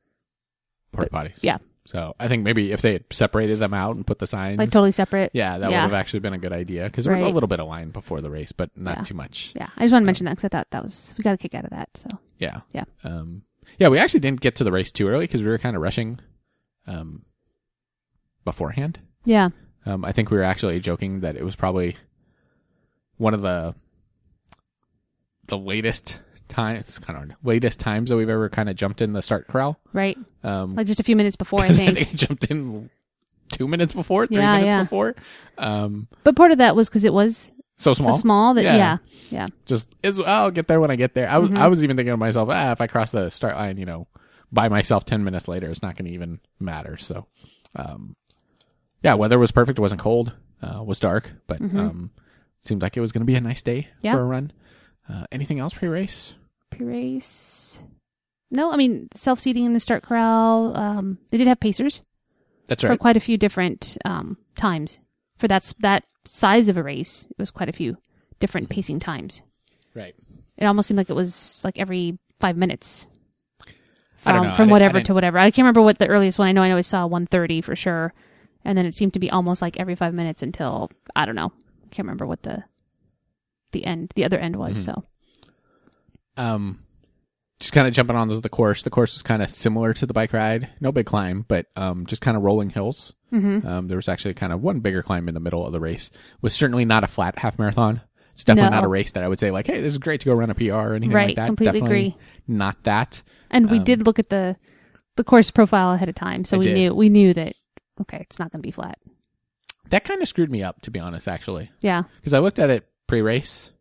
[0.92, 1.40] porta potties.
[1.44, 1.58] yeah.
[1.86, 4.70] So I think maybe if they had separated them out and put the signs, Like
[4.70, 5.32] totally separate.
[5.34, 5.78] yeah, that Yeah.
[5.82, 7.90] would have actually been a good idea because there was a little bit of line
[7.90, 9.04] before the race, but not Yeah.
[9.04, 9.54] too much.
[9.56, 11.38] Yeah, I just want to mention that because I thought that was we got a
[11.38, 11.90] kick out of that.
[11.98, 12.84] So Yeah, Yeah.
[13.04, 13.42] um,
[13.78, 13.88] yeah.
[13.90, 16.20] We actually didn't get to the race too early because we were kind of rushing,
[16.88, 17.24] um,
[18.46, 19.00] beforehand.
[19.26, 19.50] yeah,
[19.86, 21.96] Um, I think we were actually joking that it was probably
[23.18, 23.76] one of the
[25.48, 29.22] the latest times, kind of latest times that we've ever kind of jumped in the
[29.22, 29.80] start corral.
[29.94, 30.18] Right.
[30.44, 31.98] Um, Like just a few minutes before, I think.
[31.98, 32.90] I think jumped in
[33.52, 34.84] two minutes before, three Yeah, minutes yeah.
[34.84, 35.16] before.
[35.58, 38.14] Um, But part of that was because it was so small.
[38.14, 38.76] small that Yeah.
[38.78, 38.98] yeah.
[39.32, 39.48] Yeah.
[39.66, 41.30] Just is I'll get there when I get there.
[41.30, 41.58] I was Mm-hmm.
[41.58, 44.08] I was even thinking to myself, ah, if I cross the start line, you know,
[44.52, 46.98] by myself ten minutes later, it's not going to even matter.
[46.98, 47.26] So,
[47.76, 48.16] um,
[49.04, 49.80] yeah, weather was perfect.
[49.80, 50.34] It wasn't cold.
[50.62, 52.12] Uh, was dark, but um,
[52.60, 54.06] seemed like it was going to be a nice day Mm-hmm.
[54.06, 54.14] Yeah.
[54.16, 54.52] for a run.
[55.08, 56.36] Uh, anything else pre-race?
[56.72, 57.82] Pre-race.
[58.52, 60.76] No, I mean self-seating in the start corral.
[60.76, 62.04] Um, they did have pacers
[62.68, 62.92] That's right.
[62.92, 65.00] for quite a few different um, times.
[65.40, 67.98] For that's that size of a race, it was quite a few
[68.40, 69.42] different pacing times.
[69.96, 70.14] Right.
[70.58, 73.08] It almost seemed like it was like every five minutes.
[74.26, 74.56] I don't From, know.
[74.56, 75.40] From whatever to whatever.
[75.40, 76.50] I can't remember what the earliest one.
[76.50, 78.14] I know I always saw 130 for sure,
[78.66, 81.54] and then it seemed to be almost like every five minutes until I don't know.
[81.86, 82.66] I can't remember what the
[83.72, 84.78] the end, the other end was.
[84.78, 84.92] Mm-hmm.
[84.92, 85.04] So
[86.40, 86.80] um,
[87.60, 88.84] just kind of jumping onto the course.
[88.84, 90.70] The course was kind of similar to the bike ride.
[90.80, 93.14] No big climb, but um, just kind of rolling hills.
[93.34, 93.68] Mm-hmm.
[93.68, 96.08] Um, there was actually kind of one bigger climb in the middle of the race.
[96.10, 98.02] It Was certainly not a flat half marathon.
[98.34, 98.76] It's definitely No.
[98.78, 100.50] not a race that I would say like, hey, this is great to go run
[100.50, 101.46] a PR or anything Right, like that.
[101.48, 102.18] completely Definitely agree.
[102.48, 103.22] Not that.
[103.52, 104.56] And we Um, did look at the
[105.18, 106.74] the course profile ahead of time, so I we did.
[106.76, 107.54] knew we knew that
[108.02, 108.98] okay, it's not going to be flat.
[109.90, 112.70] That kind of screwed me up, to be honest, actually, Yeah, because I looked at
[112.70, 113.72] it pre-race,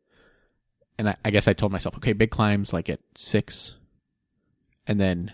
[0.98, 3.74] and I, I guess I told myself, okay, big climbs like at six,
[4.86, 5.32] and then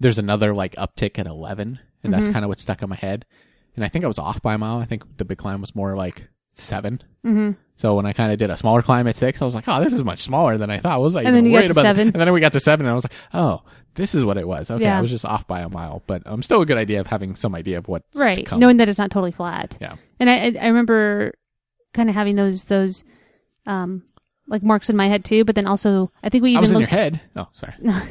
[0.00, 3.24] there's another like uptick at eleven, and that's kind of what stuck in my head.
[3.76, 4.78] And I think I was off by a mile.
[4.78, 7.56] I think the big climb was more like 7 Mhm.
[7.76, 9.82] So when I kind of did a smaller climb at six, I was like, oh,
[9.82, 10.92] this is much smaller than I thought.
[10.92, 12.08] I was like, And then even you got worried about seven.
[12.08, 13.62] And then we got to seven, and I was like, oh,
[13.94, 14.70] this is what it was.
[14.70, 14.98] Okay, Yeah.
[14.98, 17.34] I was just off by a mile, but um, still a good idea of having
[17.34, 18.52] some idea of what's to right.
[18.52, 19.78] Knowing that it's not totally flat.
[19.80, 19.94] Yeah.
[20.20, 21.32] And I I- I remember
[21.94, 23.04] kind of having those those
[23.66, 24.02] um
[24.52, 26.70] like marks in my head too, but then also I think we I even was
[26.70, 27.20] in looked your head.
[27.34, 27.74] Oh, sorry.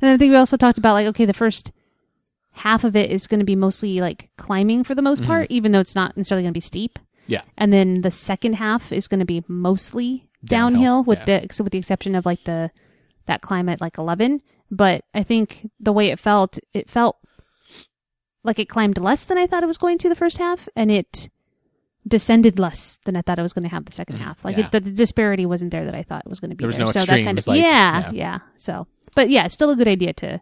[0.00, 1.72] And I think we also talked about like, okay, the first
[2.52, 5.30] half of it is going to be mostly like climbing for the most Mm-hmm.
[5.30, 6.98] part, even though it's not necessarily going to be steep.
[7.26, 7.42] Yeah.
[7.58, 11.40] And then the second half is going to be mostly Downhill, downhill, with yeah.
[11.40, 12.70] the with the exception of like the
[13.26, 14.40] that climb at like 11.
[14.70, 17.16] But I think the way it felt, it felt
[18.44, 20.90] like it climbed less than I thought it was going to the first half, and
[20.90, 21.28] it
[22.06, 24.44] descended less than I thought it was going to have the second half.
[24.44, 24.66] Like Mm, yeah.
[24.66, 26.68] it, the, the disparity wasn't there that I thought it was going to be There
[26.68, 26.86] was there.
[26.86, 28.10] no so that kind of like- yeah, yeah.
[28.12, 28.38] yeah.
[28.56, 30.40] So, but yeah, it's still a good idea to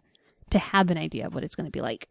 [0.51, 2.07] to have an idea of what it's going to be like.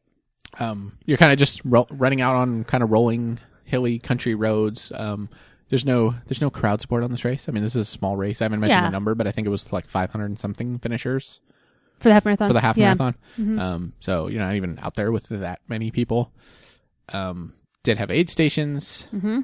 [0.59, 4.90] um, you're kind of just ro- running out on kind of rolling hilly country roads.
[4.94, 5.28] Um,
[5.68, 7.48] there's no there's no crowd support on this race.
[7.48, 8.42] I mean, this is a small race.
[8.42, 8.88] I haven't mentioned Yeah.
[8.88, 11.40] the number, but I think it was like 500 and something finishers
[12.00, 12.48] For the half marathon.
[12.48, 13.14] for the half marathon.
[13.38, 16.32] Um, so you're not even out there with that many people.
[17.12, 17.55] Um,
[17.85, 19.41] did have aid stations, Mm-hmm.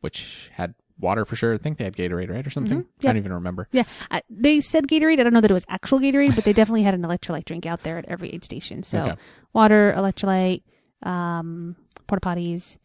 [0.00, 1.54] which had water for sure.
[1.54, 2.80] I think they had Gatorade, right, or something.
[3.00, 3.68] I don't even remember.
[3.72, 5.20] Yeah, I, they said Gatorade.
[5.20, 7.66] I don't know that it was actual Gatorade, but they definitely had an electrolyte drink
[7.66, 8.82] out there at every aid station.
[8.82, 9.16] So Okay.
[9.52, 10.62] water, electrolyte,
[11.02, 12.78] um, porta potties.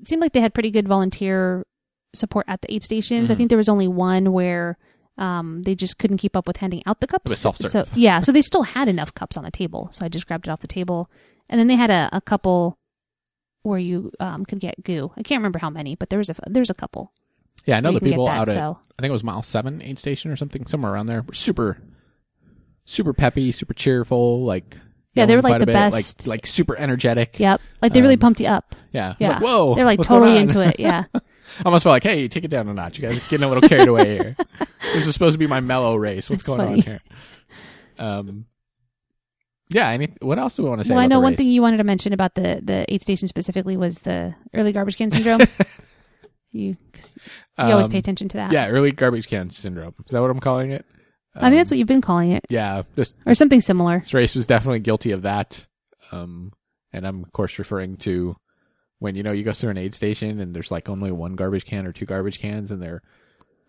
[0.00, 1.64] It seemed like they had pretty good volunteer
[2.14, 3.30] support at the aid stations.
[3.30, 3.36] I Mhm.
[3.38, 4.78] think there was only one where
[5.18, 7.22] um, they just couldn't keep up with handing out the cups.
[7.24, 7.70] It was self-serve.
[7.70, 9.88] So yeah, so they still had enough cups on the table.
[9.90, 11.10] So I just grabbed it off the table,
[11.48, 12.76] and then they had a, a couple
[13.66, 15.12] where you um, could get goo.
[15.16, 17.12] I can't remember how many, but there was a there's a couple.
[17.64, 18.78] Yeah, I know the people that, out at so.
[18.98, 21.22] I think it was mile seven aid station or something, somewhere around there.
[21.22, 21.82] Were super,
[22.84, 24.44] super peppy, super cheerful.
[24.44, 24.76] Like
[25.14, 27.40] Yeah, they were, like, the bit, best- like like super energetic.
[27.40, 28.74] Yep, like they really Um, pumped you up.
[28.92, 30.42] Yeah, Yeah, like, whoa, they're like totally on?
[30.42, 30.76] into it.
[30.78, 31.20] Yeah, I
[31.64, 32.98] almost felt like, hey, take it down a notch.
[32.98, 34.36] You guys are getting a little carried away here.
[34.94, 36.30] This was supposed to be my mellow race.
[36.30, 36.80] What's going on funny.
[36.80, 37.00] here?
[37.98, 38.46] Um,
[39.68, 39.88] yeah.
[39.90, 40.94] Any, what else do we want to say?
[40.94, 43.76] well, I know one thing you wanted to mention about the the aid station specifically
[43.76, 45.40] was the early garbage can syndrome.
[46.52, 47.04] you you
[47.58, 48.52] always Um, pay attention to that.
[48.52, 49.94] Yeah, early garbage can syndrome.
[50.06, 50.84] Is that what I'm calling it?
[51.34, 53.98] I think that's what you've been calling it, Yeah, this or something similar.
[53.98, 55.66] this race was definitely guilty of that.
[56.10, 56.52] Um,
[56.94, 58.36] and I'm of course referring to
[59.00, 61.66] when you know you go through an aid station and there's like only one garbage
[61.66, 63.02] can or two garbage cans and they're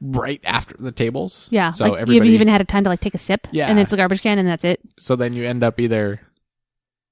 [0.01, 1.47] right after the tables.
[1.51, 3.47] Yeah, So like you everybody, haven't even had a time to like take a sip.
[3.51, 3.67] Yeah.
[3.69, 4.79] and it's a garbage can, and that's it.
[4.99, 6.21] so then you end up either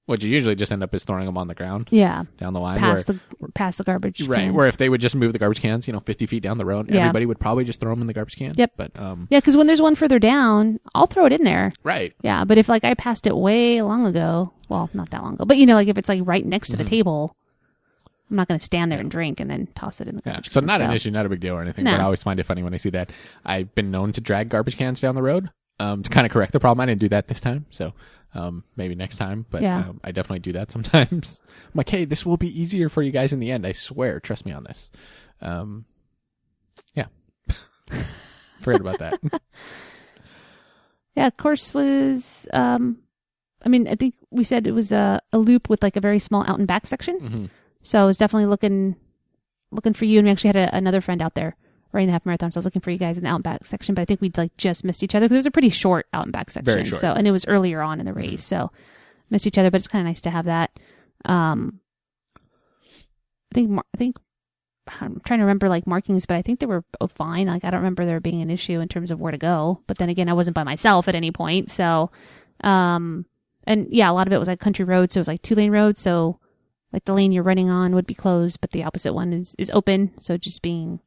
[0.07, 2.59] what you usually just end up is throwing them on the ground Yeah, down the
[2.59, 2.77] line.
[2.77, 4.21] past where, the past the garbage.
[4.27, 4.53] right, can.
[4.53, 6.65] where if they would just move the garbage cans, you know, 50 feet down the
[6.65, 7.01] road, Yeah.
[7.01, 8.53] everybody would probably just throw them in the garbage can.
[8.55, 8.73] Yep.
[8.77, 11.71] But um, Yeah, because when there's one further down, I'll throw it in there.
[11.83, 15.33] right, Yeah, but if like I passed it way long ago, well, not that long
[15.33, 17.35] ago, but you know, like if it's like right next to the table,
[18.29, 20.29] I'm not going to stand there and drink and then toss it in the Mm-hmm.
[20.29, 20.51] Yeah, garbage.
[20.51, 21.85] so can, not an issue, not a big deal or anything.
[21.85, 21.91] No.
[21.91, 23.11] But I always find it funny when I see that.
[23.45, 25.49] I've been known to drag garbage cans down the road
[25.79, 26.81] um, to kind of correct the problem.
[26.81, 27.93] I didn't do that this time, so
[28.33, 29.85] Um, maybe next time, but Yeah.
[29.87, 31.41] um, I definitely do that sometimes.
[31.47, 33.65] I'm like, hey, this will be easier for you guys in the end.
[33.65, 34.19] I swear.
[34.19, 34.91] Trust me on this.
[35.41, 35.85] Um,
[36.95, 37.05] yeah.
[38.61, 39.19] Forget about that.
[41.15, 42.45] Yeah, course was.
[42.51, 42.97] Um,
[43.65, 46.19] I mean, I think we said it was a, a loop with like a very
[46.19, 47.19] small out and back section.
[47.19, 47.45] hmm
[47.85, 48.95] So I was definitely looking
[49.69, 51.55] looking for you, and we actually had a, another friend out there
[51.91, 52.49] running the half marathon.
[52.49, 54.05] So I was looking for you guys in the out and back section, but I
[54.05, 56.33] think we'd like just missed each other because it was a pretty short out and
[56.33, 56.65] back section.
[56.65, 56.99] Very short.
[56.99, 58.71] So and it was earlier on in the race, so
[59.29, 59.69] missed each other.
[59.69, 60.71] But it's kind of nice to have that.
[61.25, 61.79] Um,
[62.37, 64.17] I think mar- I think
[64.99, 67.45] I'm trying to remember like markings, but I think they were fine.
[67.45, 69.83] Like I don't remember there being an issue in terms of where to go.
[69.85, 72.09] But then again, I wasn't by myself at any point, so
[72.61, 73.27] um,
[73.65, 75.53] and yeah, a lot of it was like country roads, so it was like two
[75.53, 76.39] lane roads, so
[76.95, 79.69] like the lane you're running on would be closed, but the opposite one is is
[79.71, 80.11] open.
[80.21, 81.01] So just being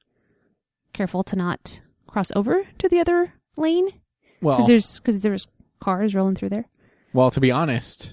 [0.93, 4.01] careful to not cross over to the other lane because
[4.43, 5.47] Well, there's because there's
[5.80, 6.66] cars rolling through there.
[7.14, 8.12] well, to be honest,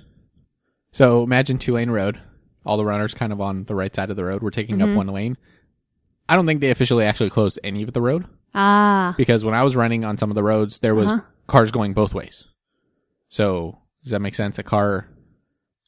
[0.94, 2.20] so imagine two lane road.
[2.66, 4.42] All the runners kind of on the right side of the road.
[4.42, 4.92] We're taking Mhm.
[4.92, 5.38] up one lane.
[6.30, 9.64] I don't think they officially actually closed any of the road Ah, because when I
[9.64, 11.22] was running on some of the roads, there was Uh-huh.
[11.48, 12.48] cars going both ways.
[13.30, 14.58] So does that make sense?
[14.58, 15.08] A car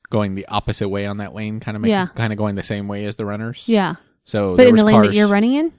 [0.09, 2.07] going the opposite way on that lane, kind of making, Yeah.
[2.15, 3.63] kind of going the same way as the runners.
[3.67, 3.95] yeah,
[4.25, 5.73] So but there in was the lane cars, that you're running in.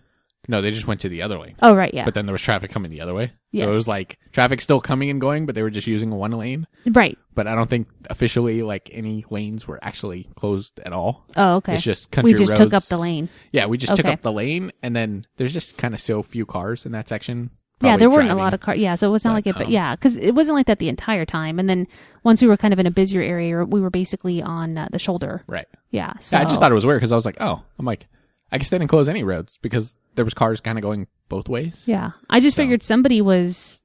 [0.50, 1.56] No, they just went to the other lane.
[1.60, 3.26] Oh right, yeah, But then there was traffic coming the other way.
[3.26, 3.64] So Yes.
[3.64, 6.66] it was like traffic still coming and going, but they were just using one lane.
[6.90, 7.18] right.
[7.34, 11.26] But I don't think officially like any lanes were actually closed at all.
[11.36, 11.74] Oh okay.
[11.74, 12.40] It's just country roads.
[12.40, 12.88] we just took up roads.
[12.88, 13.28] the lane.
[13.52, 14.12] Yeah, we just took Okay.
[14.14, 17.50] up the lane, and then there's just kind of so few cars in that section.
[17.80, 18.78] Yeah, there weren't a lot of cars.
[18.78, 20.78] Yeah, so it was not But, like it, but yeah, because it wasn't like that
[20.78, 21.58] the entire time.
[21.58, 21.86] And then
[22.24, 24.98] once we were kind of in a busier area, we were basically on uh, the
[24.98, 25.44] shoulder.
[25.48, 25.66] Right.
[25.90, 27.86] Yeah, so Yeah, I just thought it was weird because I was like, oh, I'm
[27.86, 28.06] like,
[28.50, 31.48] I guess they didn't close any roads because there was cars kind of going both
[31.48, 31.84] ways.
[31.86, 33.80] Yeah, I just So- figured somebody was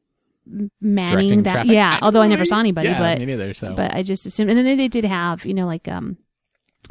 [0.81, 1.51] manning Directing that.
[1.53, 1.71] traffic.
[1.71, 3.53] Yeah, although I never saw anybody, yeah, but me neither.
[3.53, 4.49] So but I just assumed.
[4.49, 6.17] And then they, they did have you know like um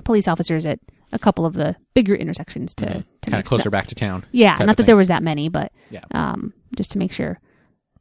[0.05, 0.79] police officers at
[1.13, 3.41] a couple of the bigger intersections to to kind of Mm-hmm.
[3.49, 4.25] closer that- back to town.
[4.33, 6.05] Yeah, not that there was that many, but Yeah.
[6.13, 7.39] um just to make sure.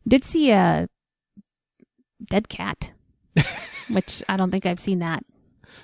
[0.07, 0.87] Did see a
[2.29, 2.91] dead cat,
[3.89, 5.23] which I don't think I've seen that.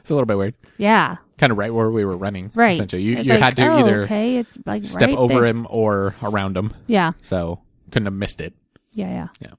[0.01, 0.55] It's a little bit weird.
[0.77, 2.51] Yeah, Kind of right where we were running.
[2.55, 2.73] right.
[2.73, 5.35] Essentially, you, It's you like, had to oh, either okay, it's like step right over
[5.35, 5.45] there.
[5.45, 6.73] him or around him.
[6.87, 7.59] Yeah, So
[7.91, 8.53] couldn't have missed it.
[8.93, 9.53] Yeah, yeah, Yeah.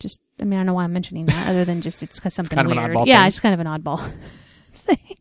[0.00, 2.54] Just, I mean, I don't know why I'm mentioning that, other than just it's something
[2.54, 2.96] kind of an weird.
[2.96, 3.28] oddball yeah, thing.
[3.28, 4.00] it's kind of an oddball
[4.72, 5.16] thing.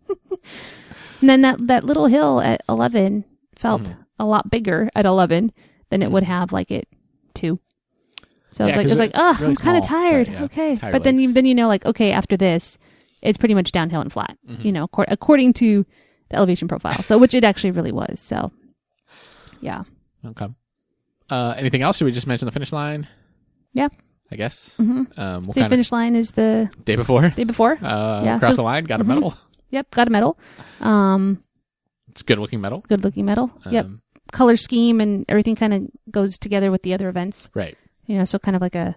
[1.22, 3.24] And then that that little hill at 11
[3.56, 4.02] felt Mm-hmm.
[4.20, 5.52] a lot bigger at 11
[5.90, 6.86] than it would have like at
[7.34, 7.60] two.
[8.52, 10.28] So I was like, it was like, oh, really I'm kind of tired.
[10.28, 12.78] but yeah, okay, tired but then you then you know, like, okay, after this,
[13.22, 14.38] it's pretty much downhill and flat.
[14.50, 14.62] Mm-hmm.
[14.66, 15.86] You know, accor- according to
[16.30, 17.02] the elevation profile.
[17.04, 18.20] So which it actually really was.
[18.20, 18.52] So
[19.62, 19.84] yeah,
[20.26, 20.48] Okay.
[21.30, 21.98] Uh, anything else?
[21.98, 23.08] Should we just mention the finish line?
[23.74, 23.90] yeah.
[24.30, 24.76] I guess.
[24.78, 25.18] Mm-hmm.
[25.20, 27.30] Um, So the finish line is the day before?
[27.30, 27.78] day before.
[27.82, 29.08] Uh, Yeah, across so- the line, got a mhm.
[29.08, 29.34] medal.
[29.70, 30.38] Yep, got a medal.
[30.82, 31.44] Um,
[32.10, 32.82] It's good looking medal.
[32.88, 33.52] good looking medal.
[33.70, 34.02] yep, Um,
[34.32, 37.50] color scheme and everything kind of goes together with the other events.
[37.54, 37.78] Right.
[38.06, 38.96] You know, so kind of like a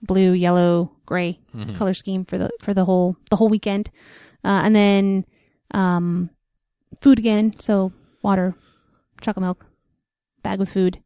[0.00, 1.76] blue, yellow, gray Mhm.
[1.76, 3.90] color scheme for the for the whole the whole weekend.
[4.44, 5.24] Uh, and then
[5.72, 6.30] um,
[7.00, 7.52] food again.
[7.60, 8.54] So water,
[9.20, 9.64] chocolate milk,
[10.42, 11.00] bag with food,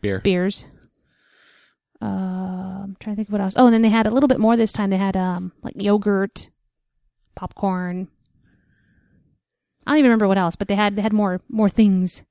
[0.00, 0.20] Beer.
[0.20, 0.64] beers.
[2.02, 2.06] Uh,
[2.84, 3.54] I'm trying to think of what else.
[3.56, 4.90] Oh, and then they had a little bit more this time.
[4.90, 6.50] They had um like yogurt,
[7.34, 8.08] popcorn.
[9.86, 12.22] I don't even remember what else, but they had they had more more things.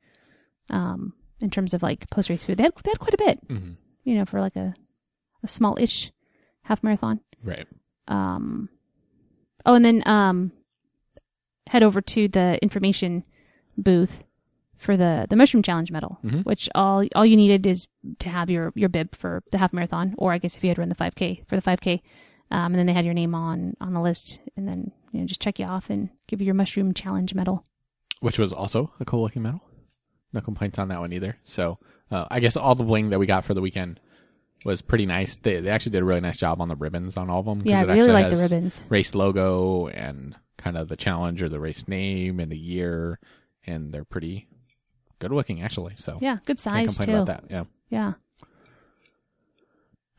[0.69, 3.47] Um, in terms of like post race food, they had they had quite a bit.
[3.47, 3.77] Mhm.
[4.03, 4.73] You know, for like a
[5.43, 6.11] a small ish
[6.63, 7.21] half marathon.
[7.43, 7.67] Right.
[8.07, 8.69] Um,
[9.65, 10.51] oh, and then um,
[11.67, 13.23] head over to the information
[13.77, 14.23] booth
[14.77, 16.45] for the the mushroom challenge medal, Mhm.
[16.45, 17.87] which all all you needed is
[18.19, 20.77] to have your your bib for the half marathon, or I guess if you had
[20.77, 22.01] run the five k for the five k,
[22.51, 25.25] um, and then they had your name on on the list, and then you know
[25.25, 27.63] just check you off and give you your mushroom challenge medal.
[28.21, 29.61] Which was also a cool looking medal.
[30.33, 31.37] No complaints on that one either.
[31.43, 31.79] So
[32.11, 33.99] uh, I guess all the bling that we got for the weekend
[34.65, 35.37] was pretty nice.
[35.37, 37.61] They, they actually did a really nice job on the ribbons on all of them.
[37.65, 38.83] Yeah, I it really actually like the ribbons.
[38.89, 43.19] Race logo and kind of the challenge or the race name and the year,
[43.65, 44.47] and they're pretty
[45.19, 45.93] good looking actually.
[45.95, 47.21] So Yeah, good size complain too.
[47.23, 47.43] about that.
[47.49, 47.63] Yeah.
[47.89, 48.13] Yeah.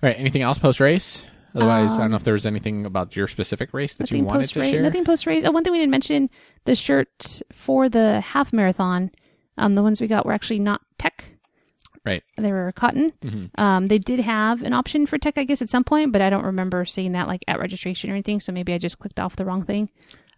[0.03, 0.17] All right.
[0.19, 1.25] Anything else post race?
[1.55, 4.25] Otherwise, I don't know Um, if there was anything about your specific race that you
[4.25, 4.83] wanted to share.
[4.83, 5.45] Nothing post race.
[5.45, 6.31] Oh, one thing we didn't mention:
[6.65, 9.11] the shirt for the half marathon.
[9.59, 11.37] Um, the ones we got were actually not tech.
[12.05, 12.23] Right.
[12.39, 13.13] They were cotton.
[13.23, 13.51] Mhm.
[13.59, 16.31] Um, they did have an option for tech, I guess, at some point, but I
[16.31, 18.41] don't remember seeing that like at registration or anything.
[18.41, 19.91] So maybe I just clicked off the wrong thing.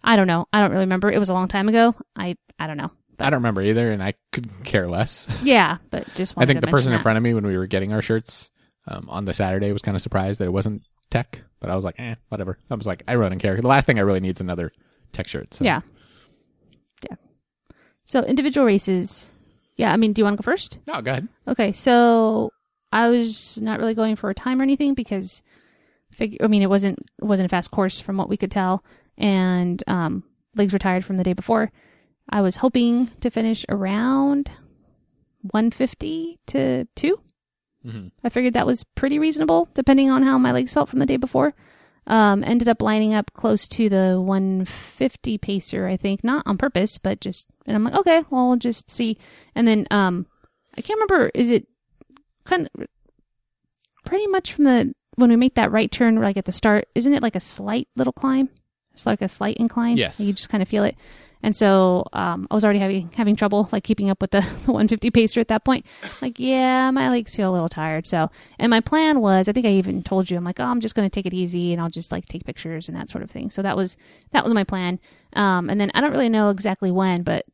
[0.02, 0.48] I don't know.
[0.52, 1.08] I don't really remember.
[1.10, 1.94] It was a long time ago.
[2.16, 2.90] I I don't know.
[3.20, 5.28] I don't remember either, and I could care less.
[5.44, 7.68] Yeah, but just I think the person mention in front of me when we were
[7.68, 8.50] getting our shirts
[8.88, 10.82] um, on the Saturday was kind of surprised that it wasn't
[11.12, 12.58] tech, but I was like, eh, whatever.
[12.70, 13.60] I was like, I run and care.
[13.60, 14.72] The last thing I really need is another
[15.12, 15.54] tech shirt.
[15.54, 15.64] So.
[15.64, 15.82] Yeah.
[17.08, 17.16] Yeah.
[18.04, 19.30] So individual races.
[19.76, 20.78] Yeah, I mean, do you want to go first?
[20.86, 21.28] No, go ahead.
[21.48, 22.50] Okay, so
[22.92, 25.42] I was not really going for a time or anything because,
[26.10, 28.84] fig- I mean, it wasn't it wasn't a fast course from what we could tell,
[29.16, 31.70] and um, legs were tired from the day before.
[32.28, 34.50] I was hoping to finish around
[35.42, 37.18] 150 to two.
[37.86, 38.10] Mhm.
[38.22, 41.16] I figured that was pretty reasonable, depending on how my legs felt from the day
[41.16, 41.54] before.
[42.06, 46.98] Um, ended up lining up close to the 150 pacer, I think, not on purpose,
[46.98, 49.18] but just, and I'm like, okay, well, we'll just see.
[49.54, 50.26] And then, um,
[50.76, 51.68] I can't remember, is it
[52.44, 52.86] kind of
[54.04, 57.12] pretty much from the, when we make that right turn, like at the start, isn't
[57.14, 58.48] it like a slight little climb?
[58.92, 59.96] It's like a slight incline.
[59.96, 60.18] Yes.
[60.18, 60.96] You just kind of feel it.
[61.42, 65.10] And so um, I was already having having trouble like keeping up with the 150
[65.10, 65.84] pacer at that point.
[66.20, 68.06] Like, yeah, my legs feel a little tired.
[68.06, 70.80] So, and my plan was, I think I even told you, I'm like, oh, I'm
[70.80, 73.24] just going to take it easy and I'll just like take pictures and that sort
[73.24, 73.50] of thing.
[73.50, 73.96] So that was
[74.30, 75.00] that was my plan.
[75.34, 77.44] Um, and then I don't really know exactly when, but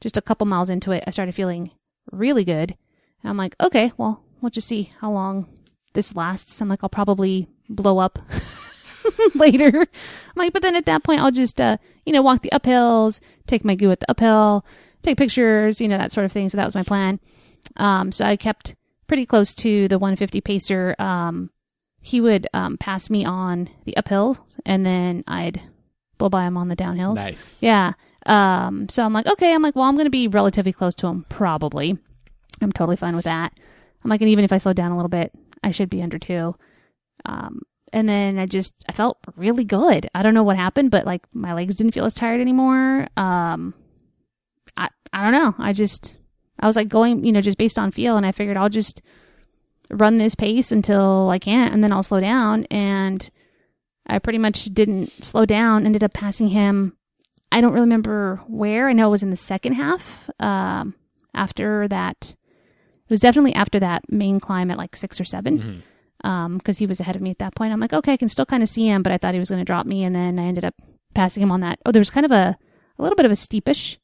[0.00, 1.70] just a couple miles into it, I started feeling
[2.12, 2.76] really good.
[3.22, 5.46] And I'm like, okay, well, we'll just see how long
[5.94, 6.60] this lasts.
[6.60, 8.18] I'm like, I'll probably blow up
[9.34, 9.80] later.
[9.80, 11.78] I'm like, but then at that point, I'll just, uh,
[12.08, 14.64] you know, walk the uphills, take my goo at the uphill,
[15.02, 16.48] take pictures, you know, that sort of thing.
[16.48, 17.20] So that was my plan.
[17.76, 18.74] Um, so I kept
[19.08, 20.96] pretty close to the 150 pacer.
[20.98, 21.50] Um,
[22.00, 25.60] he would um, pass me on the uphill, and then I'd
[26.16, 27.16] blow by him on the downhills.
[27.16, 27.62] Nice.
[27.62, 27.92] Yeah.
[28.24, 31.08] Um, so I'm like, okay, I'm like, well, I'm going to be relatively close to
[31.08, 31.98] him, probably.
[32.62, 33.52] I'm totally fine with that.
[34.02, 35.30] I'm like, and even if I slow down a little bit,
[35.62, 36.56] I should be under two.
[37.26, 37.60] Um,
[37.92, 40.08] and then I just, I felt really good.
[40.14, 43.06] I don't know what happened, but like my legs didn't feel as tired anymore.
[43.16, 43.74] Um,
[44.76, 45.54] I, I don't know.
[45.58, 46.16] I just,
[46.58, 48.16] I was like going, you know, just based on feel.
[48.16, 49.02] And I figured I'll just
[49.90, 52.64] run this pace until I can't, and then I'll slow down.
[52.64, 53.28] And
[54.06, 56.96] I pretty much didn't slow down, ended up passing him.
[57.50, 58.88] I don't really remember where.
[58.88, 60.28] I know it was in the second half.
[60.38, 60.94] Um,
[61.34, 62.36] after that,
[63.08, 65.82] it was definitely after that main climb at like six or seven.
[66.24, 66.28] Mhm.
[66.28, 67.72] Um, because he was ahead of me at that point.
[67.72, 69.50] I'm like, okay, I can still kind of see him, but I thought he was
[69.50, 70.74] going to drop me, and then I ended up
[71.14, 71.78] passing him on that.
[71.86, 72.56] Oh, there was kind of a
[72.98, 73.98] a little bit of a steepish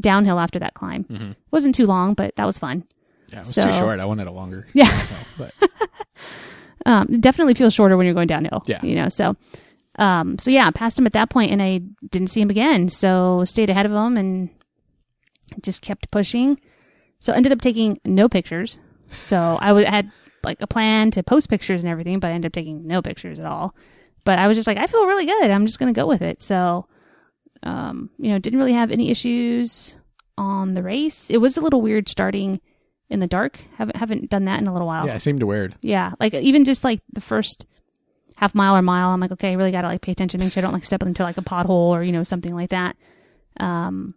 [0.00, 1.04] downhill after that climb.
[1.04, 1.36] Mhm.
[1.50, 2.84] wasn't too long, but that was fun.
[3.30, 4.00] Yeah, it was So- too short.
[4.00, 4.66] I wanted a longer.
[4.74, 4.90] Yeah.
[5.36, 5.52] but
[6.86, 8.62] um, definitely feels shorter when you're going downhill.
[8.66, 8.80] Yeah.
[8.82, 9.36] You know, so,
[9.98, 11.80] um, so yeah, I passed him at that point and I
[12.10, 12.88] didn't see him again.
[12.88, 14.48] So stayed ahead of him and
[15.60, 16.58] just kept pushing.
[17.20, 18.80] So ended up taking no pictures.
[19.10, 20.10] So I wa- had
[20.44, 23.38] like a plan to post pictures and everything, but I ended up taking no pictures
[23.38, 23.74] at all.
[24.24, 25.50] But I was just like, I feel really good.
[25.50, 26.42] I'm just going to go with it.
[26.42, 26.86] So,
[27.62, 29.96] um, you know, didn't really have any issues
[30.38, 31.28] on the race.
[31.30, 32.60] It was a little weird starting
[33.10, 33.58] in the dark.
[33.76, 35.06] Haven't, haven't done that in a little while.
[35.06, 35.74] yeah, it seemed weird.
[35.82, 37.66] Yeah, like even just like the first
[38.36, 40.52] half mile or mile, I'm like, okay, I really got to like pay attention, make
[40.52, 42.96] sure I don't like step into like a pothole or you know something like that.
[43.58, 44.14] Um,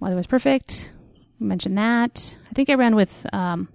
[0.00, 0.92] weather was perfect.
[1.40, 2.36] Mentioned that.
[2.50, 3.68] I think I ran with um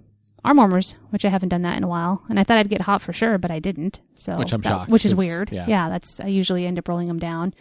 [0.44, 2.82] arm warmers, which I haven't done that in a while, and I thought I'd get
[2.82, 4.00] hot for sure, but I didn't.
[4.14, 5.50] So Which I'm that- shocked, Which is weird.
[5.50, 5.66] yeah.
[5.66, 5.88] Yeah.
[5.88, 7.54] that's I usually end up rolling them down.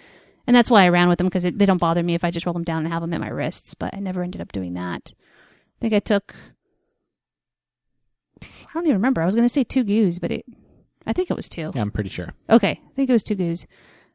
[0.46, 2.46] And that's why I ran with them because they don't bother me if I just
[2.46, 3.76] roll them down and have them at my wrists.
[3.76, 5.14] But I never ended up doing that.
[5.14, 6.36] I think I took
[8.74, 9.22] I don't even remember.
[9.22, 10.46] I was going to say two goos, but it,
[11.06, 11.72] I think it was two.
[11.76, 12.34] Yeah, I'm pretty sure.
[12.50, 13.68] Okay, I think it was two goos,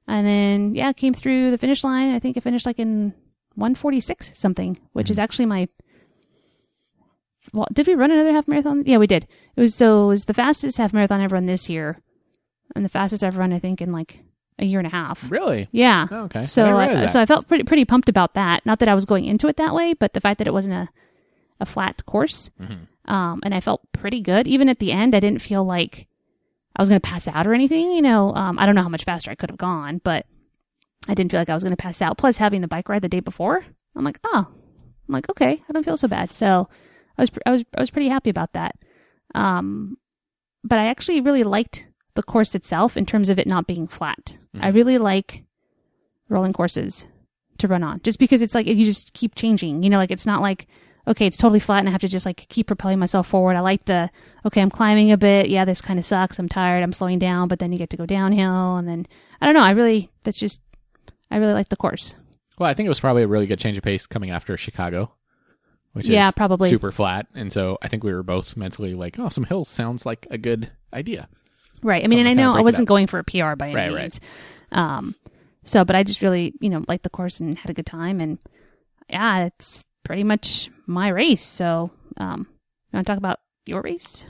[0.09, 2.13] and then yeah, came through the finish line.
[2.13, 3.15] I think I finished like in
[3.55, 5.25] 146 something, which is mm-hmm.
[5.25, 5.69] actually my.
[7.53, 8.83] Well, did we run another half marathon?
[8.87, 9.27] Yeah, we did.
[9.57, 12.01] It was so it was the fastest half marathon I've run this year,
[12.77, 14.21] and the fastest I've run I think in like
[14.59, 15.31] a year and a half.
[15.31, 15.69] Really?
[15.73, 16.07] Yeah.
[16.11, 16.45] Oh, okay.
[16.45, 18.65] So I I, so I felt pretty pretty pumped about that.
[18.67, 20.75] Not that I was going into it that way, but the fact that it wasn't
[20.75, 20.89] a
[21.61, 23.13] a flat course, Mm-hmm.
[23.13, 24.47] um, and I felt pretty good.
[24.47, 26.07] Even at the end, I didn't feel like
[26.77, 27.91] I was going to pass out or anything.
[27.93, 30.27] You know, um, I don't know how much faster I could have gone, but
[31.09, 32.17] I didn't feel like I was going to pass out.
[32.19, 33.65] Plus, having the bike ride the day before,
[33.97, 36.33] I'm like, oh, I'm like, okay, I don't feel so bad.
[36.33, 36.69] So
[37.19, 38.77] I was I was I was pretty happy about that.
[39.35, 39.99] Um,
[40.65, 44.39] but I actually really liked the course itself in terms of it not being flat.
[44.61, 45.45] I really like
[46.29, 47.07] rolling courses
[47.59, 50.27] to run on just because it's like you just keep changing you know like it's
[50.27, 50.69] not like
[51.09, 53.57] okay it's totally flat and i have to just like keep propelling myself forward.
[53.57, 54.11] I like the
[54.47, 55.49] okay i'm climbing a bit.
[55.49, 56.39] Yeah this kind of sucks.
[56.39, 56.83] I'm tired.
[56.83, 59.07] I'm slowing down but then you get to go downhill and then
[59.41, 59.63] i don't know.
[59.63, 60.61] I really that's just
[61.31, 62.15] i really like the course.
[62.59, 65.13] Well, I think it was probably a really good change of pace coming after Chicago,
[65.99, 66.71] which Yeah, is probably.
[66.71, 67.27] super flat.
[67.35, 70.39] And so I think we were both mentally like, oh, some hills sounds like a
[70.39, 71.29] good idea.
[71.83, 73.93] right i mean and i know i wasn't going for a pr by any Right,
[73.93, 74.01] right.
[74.03, 74.21] means
[74.73, 75.15] um
[75.65, 78.21] so but i just really you know liked the course and had a good time
[78.21, 78.39] and
[79.11, 82.47] yeah it's pretty much my race so um
[82.91, 84.25] you want to talk about your race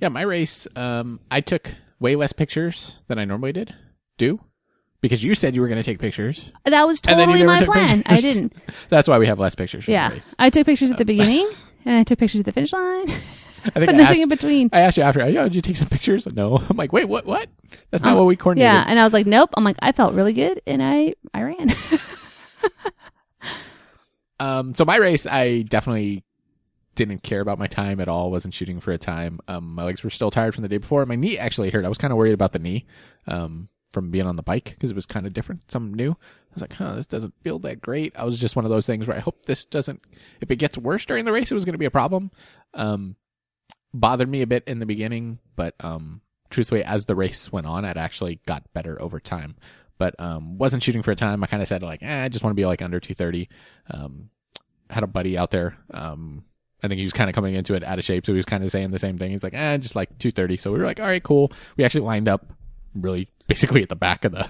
[0.00, 3.74] Yeah, my race, um, I took way less pictures than I normally did.
[4.18, 4.38] Do
[5.04, 6.50] because you said you were going to take pictures.
[6.64, 8.02] That was And then you totally my plan.
[8.06, 8.54] I didn't.
[8.88, 9.86] That's why we have less pictures.
[9.86, 10.18] Yeah.
[10.38, 11.46] I took pictures at the beginning,
[11.84, 13.10] and I took pictures at the finish line,
[13.66, 14.70] I think but I nothing asked, in between.
[14.72, 15.28] I asked you after.
[15.28, 16.26] Yo, did you take some pictures?
[16.26, 16.56] No.
[16.70, 17.26] I'm like, wait, what?
[17.26, 17.50] What?
[17.90, 18.72] That's not what we coordinated.
[18.72, 19.50] Yeah, and I was like, nope.
[19.58, 21.70] I'm like, I felt really good, and I I ran.
[24.40, 26.24] Um, so my race, I definitely
[26.94, 28.30] didn't care about my time at all.
[28.30, 29.40] wasn't shooting for a time.
[29.48, 31.04] Um, my legs were still tired from the day before.
[31.06, 31.84] My knee actually hurt.
[31.84, 32.86] I was kind of worried about the knee,
[33.26, 36.10] um, from being on the bike because it was kind of different, something new.
[36.10, 38.12] I was like, huh, this doesn't feel that great.
[38.16, 40.02] I was just one of those things where I hope this doesn't,
[40.40, 42.30] if it gets worse during the race, it was going to be a problem.
[42.74, 43.16] Um,
[43.94, 46.20] bothered me a bit in the beginning, but, um,
[46.50, 49.56] truthfully, as the race went on, it actually got better over time.
[49.96, 51.42] But, um, wasn't shooting for a time.
[51.42, 53.48] I kind of said like, eh, I just want to be like under 230.
[53.90, 54.30] Um,
[54.90, 55.78] had a buddy out there.
[55.92, 56.44] Um,
[56.82, 58.44] I think he was kind of coming into it out of shape, so he was
[58.44, 59.30] kind of saying the same thing.
[59.30, 60.58] He's like, eh, just like 230.
[60.58, 61.50] So we were like, all right, cool.
[61.76, 62.52] We actually lined up
[62.94, 64.48] really basically at the back of the,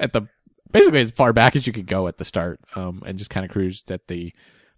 [0.00, 0.28] at the,
[0.70, 3.44] basically as far back as you could go at the start, um, and just kind
[3.44, 4.32] of cruised at the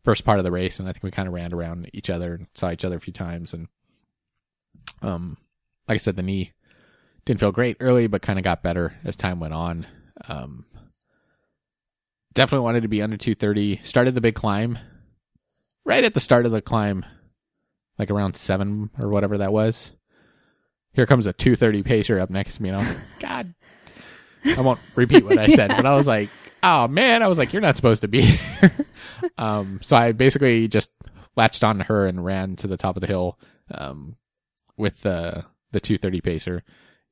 [0.05, 0.79] first part of the race.
[0.79, 3.01] And I think we kind of ran around each other and saw each other a
[3.01, 3.55] few times.
[3.55, 3.69] And,
[5.03, 5.37] um,
[5.87, 6.53] like I said, the knee
[7.25, 9.87] didn't feel great early, but kind of got better as time went on.
[10.29, 10.65] Um,
[12.35, 13.81] definitely wanted to be under 230.
[13.83, 14.79] Started the big climb
[15.85, 17.05] right at the start of the climb,
[17.99, 19.93] like around seven or whatever that was.
[20.99, 23.55] Here comes a 230 pacer up next to me, and I was like, God,
[24.57, 26.29] I won't repeat what I said, but I was like,
[26.65, 28.73] oh man, I was like, you're not supposed to be here.
[29.39, 30.91] um, so I basically just
[31.37, 33.39] latched on to her and ran to the top of the hill,
[33.71, 34.17] um,
[34.77, 36.65] with the, the 230 pacer.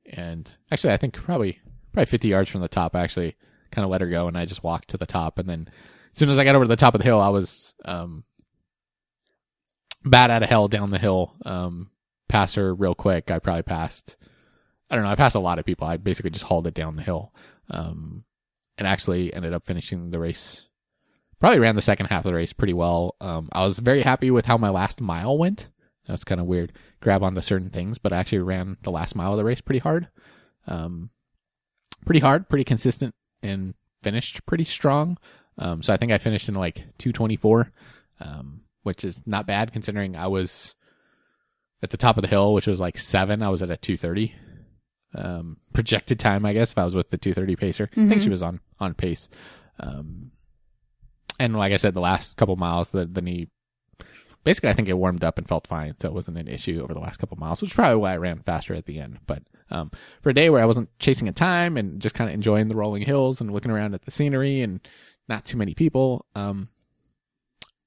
[0.04, 1.60] And actually, I think probably,
[1.92, 3.36] probably 50 yards from the top, I actually
[3.70, 5.38] kind of let her go and I just walked to the top.
[5.38, 5.68] And then
[6.12, 8.24] as soon as I got over to the top of the hill, I was, um,
[10.04, 11.36] bad out of hell down the hill.
[11.44, 11.90] Um,
[12.28, 13.30] pass her real quick.
[13.30, 14.16] I probably passed,
[14.90, 15.86] I don't know, I passed a lot of people.
[15.86, 17.32] I basically just hauled it down the hill.
[17.70, 18.24] Um,
[18.78, 20.66] and actually ended up finishing the race.
[21.40, 23.16] Probably ran the second half of the race pretty well.
[23.20, 25.70] Um, I was very happy with how my last mile went.
[26.06, 26.72] That's kind of weird.
[27.00, 29.80] Grab onto certain things, but I actually ran the last mile of the race pretty
[29.80, 30.08] hard.
[30.66, 31.10] Um,
[32.04, 35.18] pretty hard, pretty consistent, and finished pretty strong.
[35.58, 37.72] Um, so I think I finished in like 224,
[38.20, 40.75] um, which is not bad considering I was
[41.82, 43.42] at the top of the hill, which was like seven.
[43.42, 44.34] I was at a 230
[45.14, 47.90] um, projected time, I guess, if I was with the 230 pacer.
[47.92, 49.28] I think she was on on pace.
[49.78, 50.30] Um,
[51.38, 53.48] and like I said, the last couple miles, the the knee
[54.46, 56.94] basically I think it warmed up and felt fine, so it wasn't an issue over
[56.94, 59.18] the last couple miles, which is probably why I ran faster at the end.
[59.26, 59.90] But um,
[60.22, 62.76] for a day where I wasn't chasing a time and just kind of enjoying the
[62.76, 64.86] rolling hills and looking around at the scenery and
[65.28, 66.68] not too many people, um,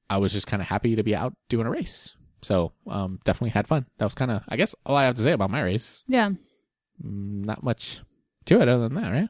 [0.10, 2.14] I was just kind of happy to be out doing a race.
[2.42, 3.86] So um, definitely had fun.
[3.98, 6.04] That was kind of, I guess, all I have to say about my race.
[6.08, 6.30] yeah,
[7.04, 8.02] Mm, Not much
[8.46, 9.30] to it other than that, right?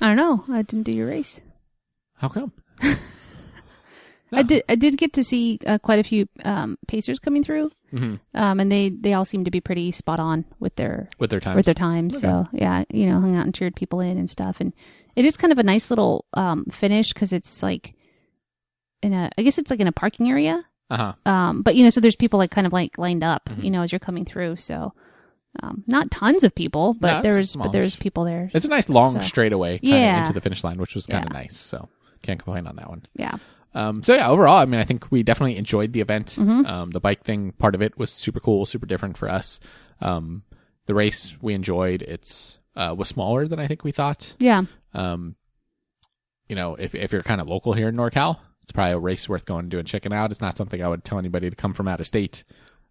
[0.00, 0.44] I don't know.
[0.54, 1.40] I didn't do your race.
[2.16, 2.52] How come?
[4.32, 4.64] I did.
[4.68, 8.18] I did get to see uh, quite a few um, pacers coming through, Mhm.
[8.34, 11.38] um, and they they all seem to be pretty spot on with their With their
[11.38, 11.54] times.
[11.56, 12.20] with their times.
[12.20, 14.72] So yeah, you know, hung out and cheered people in and stuff, and
[15.14, 17.94] it is kind of a nice little um, finish because it's like
[19.02, 19.30] in a.
[19.38, 20.64] I guess it's like in a parking area.
[20.94, 21.30] Uh huh.
[21.30, 23.64] Um, but you know, so there's people like kind of like lined up, Mm-hmm.
[23.64, 24.56] you know, as you're coming through.
[24.56, 24.92] So,
[25.62, 28.50] um, not tons of people, but No, there's but there's people there.
[28.54, 30.20] It's a nice long So- straightaway kind of Yeah.
[30.20, 31.40] into the finish line, which was kind of Yeah.
[31.40, 31.56] nice.
[31.56, 31.88] So
[32.22, 33.02] can't complain on that one.
[33.16, 33.36] Yeah,
[33.74, 36.36] Um, so yeah, overall, I mean, I think we definitely enjoyed the event.
[36.38, 36.66] Mm-hmm.
[36.66, 39.60] Um, the bike thing part of it was super cool, super different for us.
[40.00, 40.42] Um,
[40.86, 42.02] the race we enjoyed.
[42.02, 44.34] It's uh, was smaller than I think we thought.
[44.38, 44.62] yeah,
[44.94, 45.36] Um,
[46.48, 49.28] you know, if if you're kind of local here in NorCal, it's probably a race
[49.28, 50.30] worth going to and checking out.
[50.32, 52.42] It's not something I would tell anybody to come from out of state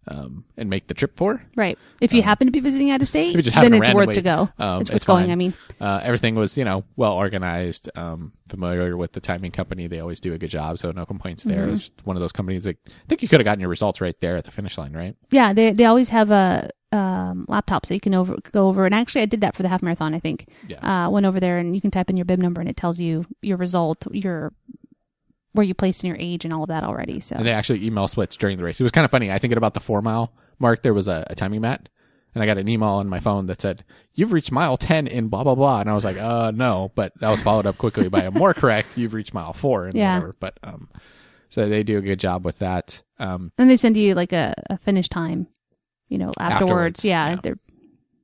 [0.06, 1.42] um, and make the trip for.
[1.56, 1.78] right.
[2.00, 4.12] If you happen to be visiting out of state, If you just then it's worth
[4.14, 4.48] to go.
[4.58, 5.32] um, it's it's worth going.
[5.32, 7.90] I mean, Uh, everything was, you know, well organized.
[7.96, 11.42] Um, familiar with the timing company, they always do a good job, so no complaints
[11.42, 11.64] there.
[11.64, 11.74] Mm-hmm.
[11.76, 14.18] It's one of those companies that I think you could have gotten your results right
[14.20, 15.16] there at the finish line, right?
[15.30, 18.84] yeah, they they always have a um, laptops that you can over go over.
[18.86, 20.14] And actually, I did that for the half marathon.
[20.14, 21.06] I think Yeah.
[21.06, 23.00] uh, went over there and you can type in your bib number and it tells
[23.00, 24.52] you your result, your
[25.54, 27.20] where you placed in your age and all of that already.
[27.20, 28.78] So And they actually email splits during the race.
[28.80, 29.30] It was kind of funny.
[29.32, 31.88] I think at about the four mile mark, there was a, a timing mat,
[32.34, 33.84] and I got an email on my phone that said,
[34.14, 37.12] "You've reached mile ten in blah blah blah," and I was like, "Uh, no," but
[37.20, 40.16] that was followed up quickly by a more correct, "You've reached mile four and Yeah.
[40.16, 40.88] whatever." But um,
[41.48, 43.02] so they do a good job with that.
[43.18, 45.46] Um, then they send you like a, a finish time,
[46.08, 46.62] you know, afterwards.
[46.62, 47.36] Afterwards, yeah, yeah.
[47.42, 47.58] they're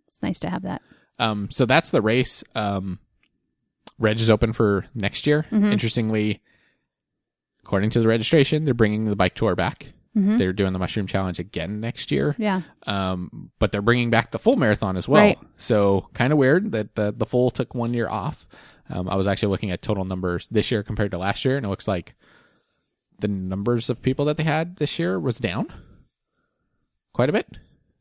[0.08, 0.82] it's nice to have that.
[1.20, 2.42] Um, so that's the race.
[2.56, 2.98] Um,
[3.98, 5.46] Reg is open for next year.
[5.52, 5.72] Mm-hmm.
[5.72, 6.42] Interestingly,
[7.70, 9.92] according to the registration, they're bringing the bike tour back.
[10.16, 10.38] Mhm.
[10.38, 12.34] They're doing the mushroom challenge again next year.
[12.36, 12.62] Yeah.
[12.84, 15.22] Um, but they're bringing back the full marathon as well.
[15.22, 15.38] Right.
[15.56, 18.48] So kind of weird that the the full took one year off.
[18.88, 21.64] Um, I was actually looking at total numbers this year compared to last year, and
[21.64, 22.16] it looks like
[23.20, 25.68] the numbers of people that they had this year was down
[27.12, 27.46] quite a bit.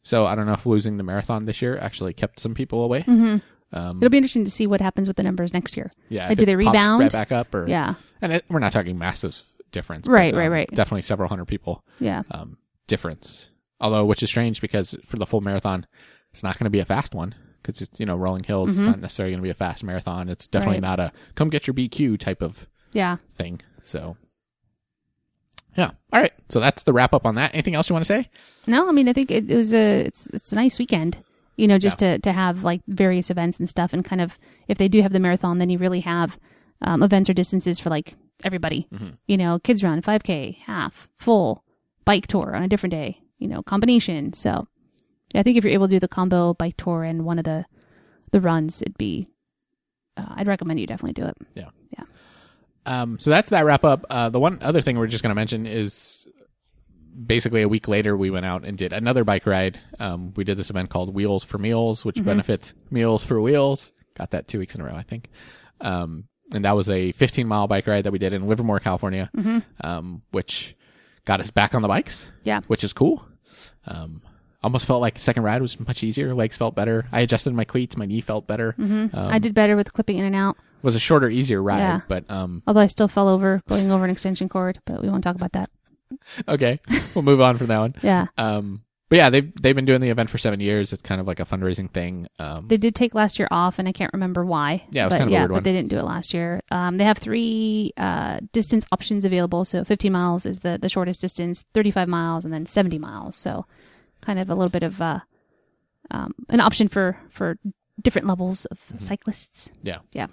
[0.02, 3.02] So I don't know if losing the marathon this year actually kept some people away.
[3.02, 3.38] hmm
[3.72, 5.92] Um, It'll be interesting to see what happens with the numbers next year.
[6.10, 7.02] yeah, like, do they rebound?
[7.02, 7.94] right back up, or Yeah.
[8.20, 9.40] and it, we're not talking massive
[9.72, 10.70] difference, Right, right, um, right.
[10.72, 12.24] Definitely several hundred people Yeah.
[12.32, 12.58] um,
[12.88, 13.50] difference.
[13.82, 15.86] Although, which is strange because for the full marathon,
[16.32, 18.72] it's not going to be a fast one because it's you know rolling hills.
[18.72, 20.28] It's not necessarily going to be a fast marathon.
[20.30, 20.86] It's definitely Mm-hmm.
[20.86, 20.98] Right.
[20.98, 23.18] not a come get your BQ type of Yeah.
[23.32, 23.62] thing.
[23.84, 24.18] So,
[25.78, 25.92] yeah.
[26.12, 26.34] All right.
[26.50, 27.54] So that's the wrap up on that.
[27.54, 28.30] Anything else you want to say?
[28.68, 31.24] No, I mean, I think it, it was a it's it's a nice weekend.
[31.56, 34.78] You know, just to to have like various events and stuff, and kind of if
[34.78, 36.40] they do have the marathon, then you really have
[36.82, 38.88] um, events or distances for like everybody.
[39.28, 41.64] You know, kids run, five k, half, full,
[42.06, 43.22] bike tour on a different day.
[43.38, 44.34] You know, combination.
[44.34, 44.68] So,
[45.34, 47.66] I think if you're able to do the combo bike tour and one of the
[48.32, 49.28] the runs, it'd be.
[50.18, 51.38] Uh, I'd recommend you definitely do it.
[51.56, 51.70] Yeah.
[51.98, 52.04] Yeah.
[52.86, 54.06] Um, so that's that wrap up.
[54.10, 56.28] Uh, the one other thing we're just going to mention is
[57.26, 59.80] basically a week later we went out and did another bike ride.
[60.00, 63.92] Um, we did this event called Wheels for Meals, which benefits Meals for Wheels.
[64.16, 65.30] Got that two weeks in a row, I think.
[65.82, 69.30] Um, and that was a 15 mile bike ride that we did in Livermore, California,
[69.82, 70.76] um, which
[71.26, 72.62] got us back on the bikes, Yeah.
[72.68, 73.24] which is cool.
[73.86, 74.22] Um,
[74.64, 76.34] almost felt like the second ride was much easier.
[76.34, 77.08] Legs felt better.
[77.12, 77.96] I adjusted my cleats.
[77.98, 78.76] My knee felt better.
[78.78, 81.80] Um, I did better with clipping in and out, it was a shorter, easier ride,
[81.80, 82.02] Yeah.
[82.08, 84.80] but um, although I still fell over going over an extension cord.
[84.86, 85.70] But we won't talk about that.
[86.48, 86.80] okay,
[87.14, 87.96] we'll move on from that one.
[88.02, 88.28] Yeah.
[88.38, 90.94] Um, but yeah, they've they've been doing the event for seven years.
[90.94, 92.28] It's kind of like a fundraising thing.
[92.38, 94.84] Um, They did take last year off, and I can't remember why.
[94.92, 96.62] Yeah, it was but, kind of yeah, but they didn't do it last year.
[96.72, 99.66] Um, they have three uh, distance options available.
[99.66, 103.36] So 15 miles is the, the shortest distance, 35 miles, and then 70 miles.
[103.36, 103.66] So
[104.22, 105.20] kind of a little bit of uh,
[106.12, 107.58] um, an option for for
[108.02, 108.98] different levels of Mm-hmm.
[109.00, 109.70] cyclists.
[109.84, 110.00] yeah.
[110.14, 110.28] Yeah.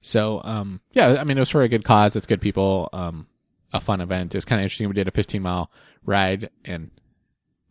[0.00, 2.16] So um, yeah, I mean it was for a good cause.
[2.16, 2.88] It's good people.
[2.92, 3.26] Um,
[3.72, 4.34] a fun event.
[4.34, 4.86] It's kind of interesting.
[4.88, 5.70] We did a 15 mile
[6.04, 6.90] ride, and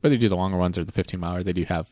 [0.04, 1.90] whether you do the longer ones or the 15 mile, they do have.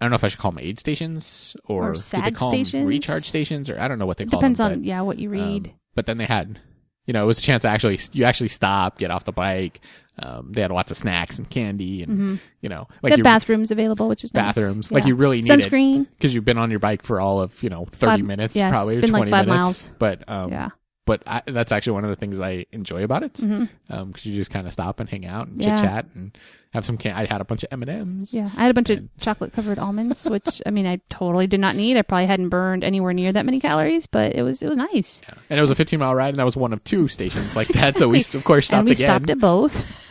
[0.00, 2.50] I don't know if I should call them aid stations or, Or do they call
[2.50, 2.84] stations?
[2.86, 4.72] recharge stations, or I don't know what they call depends them.
[4.72, 5.66] on yeah what you read.
[5.68, 6.58] um, but then they had,
[7.06, 9.80] you know, it was a chance to actually you actually stop, get off the bike.
[10.18, 14.08] Um, they had lots of snacks and candy, and you know, like you bathrooms available,
[14.08, 14.54] which is nice.
[14.56, 15.08] bathrooms, like Yeah.
[15.08, 16.06] you really need sunscreen.
[16.16, 18.66] because you've been on your bike for all of you know 30 Five- minutes yeah,
[18.68, 19.90] it's probably or been like 20 five minutes miles.
[19.98, 20.68] but um Yeah.
[21.04, 24.50] But I, that's actually one of the things i enjoy about it because you just
[24.50, 25.68] kind of stop and hang out and Mm-hmm.
[25.68, 25.76] Yeah.
[25.76, 26.38] chit chat and
[26.72, 29.06] have some can i had a bunch of m&ms Yeah, I had a bunch of
[29.20, 31.96] chocolate covered almonds, which I mean, I totally did not need.
[31.98, 35.20] I probably hadn't burned anywhere near that many calories, but it was it was nice.
[35.50, 37.68] and it was a 15 mile ride and that was one of two stations like
[37.68, 40.01] that so we of course stopped and we again stopped at both.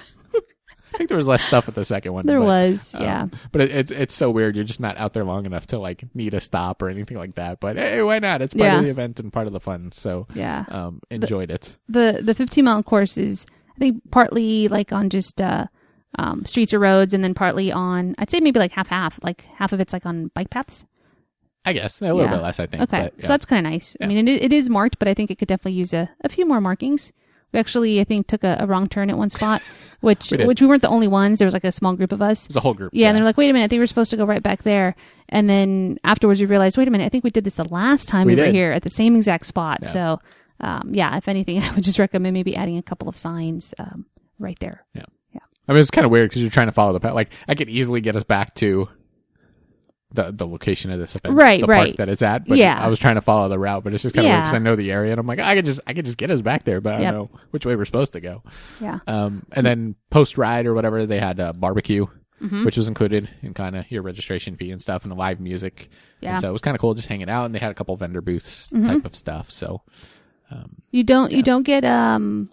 [0.93, 3.27] I think there was less stuff at the second one There but, was, um, yeah.
[3.51, 6.03] but it, it's it's so weird you're just not out there long enough to like
[6.13, 8.77] need a stop or anything like that but hey why not it's part Yeah.
[8.79, 10.65] of the event and part of the fun so Yeah.
[10.69, 15.39] um enjoyed it the the 15 mile course is I think partly like on just
[15.41, 15.67] uh
[16.19, 19.45] um streets or roads and then partly on I'd say maybe like half half like
[19.55, 20.85] half of it's like on bike paths.
[21.65, 22.31] i guess a little Yeah.
[22.35, 23.03] bit less i think Okay.
[23.03, 23.23] but, yeah.
[23.23, 23.95] So that's kind of nice.
[24.01, 26.29] I mean it, it is marked but I think it could definitely use a, a
[26.29, 27.13] few more markings.
[27.51, 29.61] We actually I think took a, a wrong turn at one spot
[30.01, 31.39] which We which we weren't the only ones.
[31.39, 32.45] There was like a small group of us.
[32.45, 33.85] it was a whole group Yeah, and they're like, wait a minute, I think we're
[33.85, 34.95] supposed to go right back there.
[35.29, 38.09] And then afterwards, we realized, wait a minute, I think we did this the last
[38.09, 39.79] time We we, were here at the same exact spot.
[39.83, 39.89] Yeah.
[39.89, 40.21] So,
[40.59, 44.05] um, yeah, if anything, I would just recommend maybe adding a couple of signs um,
[44.39, 44.83] right there.
[44.93, 45.05] Yeah.
[45.33, 45.41] Yeah.
[45.67, 47.13] I mean, it's kind of weird because you're trying to follow the path.
[47.13, 48.89] Like, I could easily get us back to
[50.13, 51.87] the the location of this event, Right, the right.
[51.87, 52.45] park that it's at.
[52.45, 52.77] But Yeah.
[52.83, 54.59] I was trying to follow the route, but it's just kind of weird because I
[54.59, 56.63] know the area, and I'm like, I could just I could just get us back
[56.65, 57.13] there, but I Yep.
[57.13, 58.43] don't know which way we're supposed to go.
[58.79, 58.99] Yeah.
[59.07, 62.07] Um, and then post ride or whatever, they had a barbecue,
[62.41, 62.65] Mm-hmm.
[62.65, 65.89] which was included in kind of your registration fee and stuff, and the live music.
[66.21, 66.29] Yeah.
[66.29, 66.33] Mm-hmm.
[66.35, 67.95] And so it was kind of cool just hanging out, and they had a couple
[67.97, 69.51] vendor booths type of stuff.
[69.51, 69.81] So
[70.91, 71.37] You don't Yeah.
[71.37, 72.49] you don't get um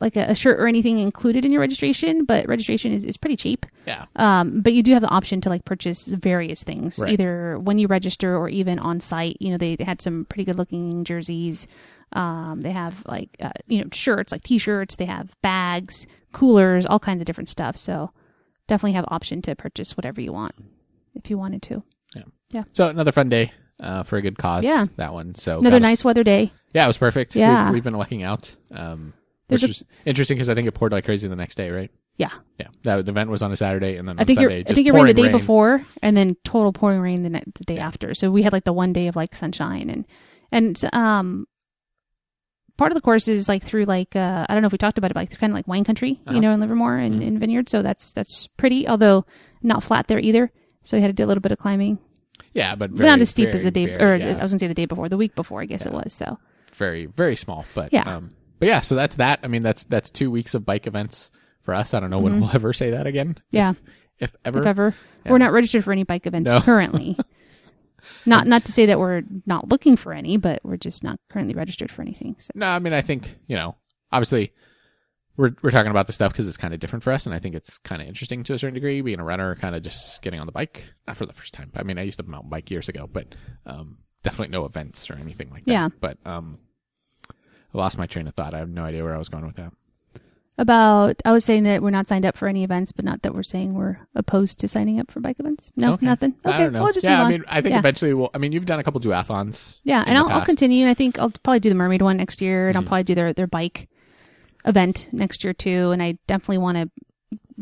[0.00, 3.36] like a, a shirt or anything included in your registration, but registration is, is pretty
[3.36, 3.66] cheap.
[3.86, 7.12] yeah, Um, but you do have the option to like purchase various things, Right.
[7.12, 9.36] either when you register or even on site.
[9.40, 11.66] You know, they, they had some pretty good looking jerseys.
[12.12, 14.96] Um, they have like uh, you know shirts, like t-shirts.
[14.96, 17.76] They have bags, coolers, all kinds of different stuff.
[17.76, 18.10] So
[18.68, 20.52] definitely have option to purchase whatever you want
[21.14, 21.82] if you wanted to.
[22.16, 22.22] Yeah.
[22.50, 22.64] Yeah.
[22.72, 23.52] So another fun day.
[23.82, 24.62] Uh, for a good cause.
[24.62, 24.84] Yeah.
[24.96, 25.34] That one.
[25.34, 26.52] So Another us- nice weather day.
[26.74, 27.34] Yeah, it was perfect.
[27.34, 27.66] Yeah.
[27.66, 28.54] We've, we've been lucking out.
[28.70, 29.14] Um,
[29.50, 31.90] There's which a- interesting because I think it poured like crazy the next day, right?
[32.16, 32.66] Yeah, Yeah.
[32.82, 34.92] That the event was on a Saturday, and then I think Sunday, I think it
[34.92, 35.32] rained the day rain.
[35.32, 37.86] before, and then total pouring rain the, ne- the day Yeah.
[37.86, 38.14] after.
[38.14, 40.06] So we had like the one day of like sunshine and
[40.52, 41.46] and um
[42.76, 44.98] part of the course is like through like uh, I don't know if we talked
[44.98, 46.34] about it, but like kind of like wine country, Uh-huh.
[46.34, 47.22] you know, in Livermore and Mm-hmm.
[47.22, 47.68] in Vineyard.
[47.68, 49.24] So that's that's pretty, although
[49.62, 50.50] not flat there either.
[50.82, 51.98] So we had to do a little bit of climbing,
[52.54, 54.58] Yeah, but very, not as steep as the day, very, or yeah, I was gonna
[54.60, 56.12] say the day before, the week before, I guess it was.
[56.14, 56.38] So
[56.74, 57.64] very very small.
[57.74, 58.16] But Yeah.
[58.16, 58.30] um,
[58.60, 59.40] but yeah, so that's that.
[59.42, 61.32] I mean, that's that's two weeks of bike events
[61.62, 61.92] for us.
[61.94, 63.30] I don't know when we'll ever say that again.
[63.34, 63.56] Mm-hmm.
[63.56, 63.72] yeah,
[64.20, 64.60] If ever.
[64.60, 64.94] if ever
[65.24, 65.32] Yeah.
[65.32, 66.60] we're not registered for any bike events No.
[66.62, 67.18] currently.
[68.24, 71.54] not not to say that we're not looking for any, but we're just not currently
[71.54, 72.36] registered for anything.
[72.38, 73.76] So No, I mean, I think you know,
[74.12, 74.52] obviously,
[75.36, 77.38] we're we're talking about this stuff because it's kind of different for us, and I
[77.38, 79.00] think it's kind of interesting to a certain degree.
[79.00, 81.70] Being a runner, kind of just getting on the bike, not for the first time.
[81.74, 83.26] I mean, I used to mountain bike years ago, but
[83.66, 85.72] um, definitely no events or anything like that.
[85.72, 85.88] Yeah.
[86.00, 86.58] But um,
[87.74, 88.54] I lost my train of thought.
[88.54, 89.72] I have no idea where I was going with that.
[90.58, 93.34] about I was saying that we're not signed up for any events, but not that
[93.34, 95.70] we're saying we're opposed to signing up for bike events.
[95.76, 96.04] No, Okay.
[96.04, 96.34] nothing.
[96.44, 96.82] Okay, I don't know.
[96.84, 97.30] we'll just yeah, move I on.
[97.30, 97.78] mean, I think yeah.
[97.78, 98.30] eventually we'll.
[98.34, 99.78] I mean, you've done a couple duathlons.
[99.84, 100.46] Yeah, in and the I'll, I'll past.
[100.46, 100.82] continue.
[100.82, 102.86] And I think I'll probably do the mermaid one next year, and I'll Mhm.
[102.88, 103.88] probably do their their bike
[104.66, 105.90] event next year too.
[105.92, 106.90] And I definitely want to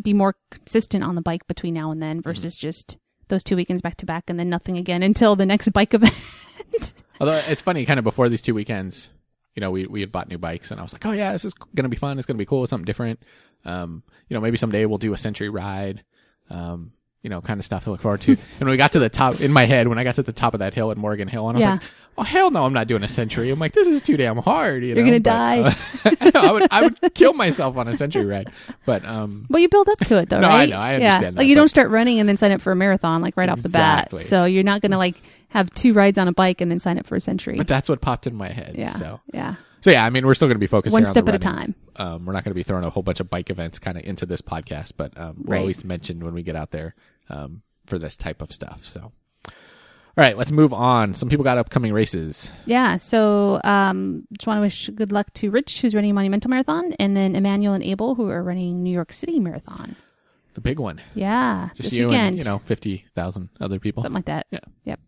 [0.00, 2.60] be more consistent on the bike between now and then versus Mm-hmm.
[2.68, 2.98] just
[3.28, 6.94] those two weekends back to back and then nothing again until the next bike event.
[7.20, 9.08] Although it's funny, kind of before these two weekends,
[9.58, 11.44] you know, we we had bought new bikes, and I was like, oh yeah, this
[11.44, 12.16] is gonna be fun.
[12.16, 12.62] It's gonna be cool.
[12.62, 13.20] It's something different.
[13.64, 16.04] Um, you know, maybe someday we'll do a century ride.
[16.48, 16.92] Um,
[17.28, 18.30] you know, kind of stuff to look forward to.
[18.32, 20.32] and when we got to the top, in my head, when I got to the
[20.32, 21.72] top of that hill at Morgan Hill, and I was Yeah.
[21.72, 21.82] like,
[22.16, 23.50] oh hell no, I'm not doing a century.
[23.50, 24.82] I'm like, this is too damn hard.
[24.82, 25.60] You You're gonna But, die.
[25.60, 25.72] uh,
[26.20, 28.50] I, know, I would I would kill myself on a century ride.
[28.86, 30.68] But um, But you build up to it though, No, I right?
[30.70, 30.78] know.
[30.78, 30.94] I yeah.
[31.12, 33.36] understand that, Like you don't start running and then sign up for a marathon like
[33.36, 34.10] right off the bat.
[34.22, 35.20] So you're not gonna like
[35.50, 37.56] have two rides on a bike and then sign up for a century.
[37.58, 38.74] but that's what popped in my head.
[38.78, 38.90] yeah.
[38.92, 39.54] So Yeah.
[39.80, 41.38] so yeah, I mean, we're still gonna be focused One here on step at a
[41.38, 41.74] time.
[41.96, 44.04] um, we're not going to be throwing a whole bunch of bike events kind of
[44.04, 45.60] into this podcast, but um, we'll Right.
[45.62, 46.94] at least mention when we get out there
[47.30, 48.84] um, for this type of stuff.
[48.84, 49.00] So,
[49.46, 49.52] all
[50.16, 51.14] right, let's move on.
[51.14, 52.50] Some people got upcoming races.
[52.66, 52.96] Yeah.
[52.96, 57.16] So um just want to wish good luck to Rich who's running Monumental Marathon and
[57.16, 59.94] then Emmanuel and Abel who are running New York City Marathon.
[60.54, 61.68] The big one, Yeah.
[61.76, 62.28] just this you weekend.
[62.28, 64.02] and you know fifty thousand other people.
[64.02, 64.46] something like that.
[64.50, 64.58] Yeah.
[64.84, 65.00] Yep.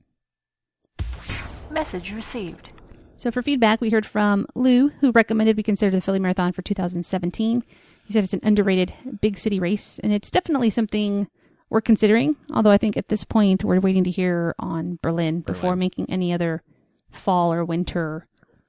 [1.71, 2.73] Message received.
[3.17, 6.63] So for feedback, we heard from Lou, who recommended we consider the Philly Marathon for
[6.63, 7.63] 2017.
[8.07, 11.29] He said it's an underrated big city race, and it's definitely something
[11.71, 12.37] we're considering.
[12.53, 15.79] Although I think at this point we're waiting to hear on Berlin, before Berlin.
[15.79, 16.63] making any other
[17.11, 18.27] fall or winter.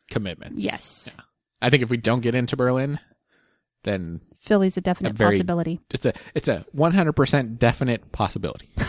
[0.09, 0.61] Commitments.
[0.61, 1.15] Yes,
[1.61, 2.99] I think if we don't get into Berlin,
[3.83, 5.79] then Philly's a definite A very- possibility.
[5.93, 8.69] it's a it's a one hundred percent definite possibility.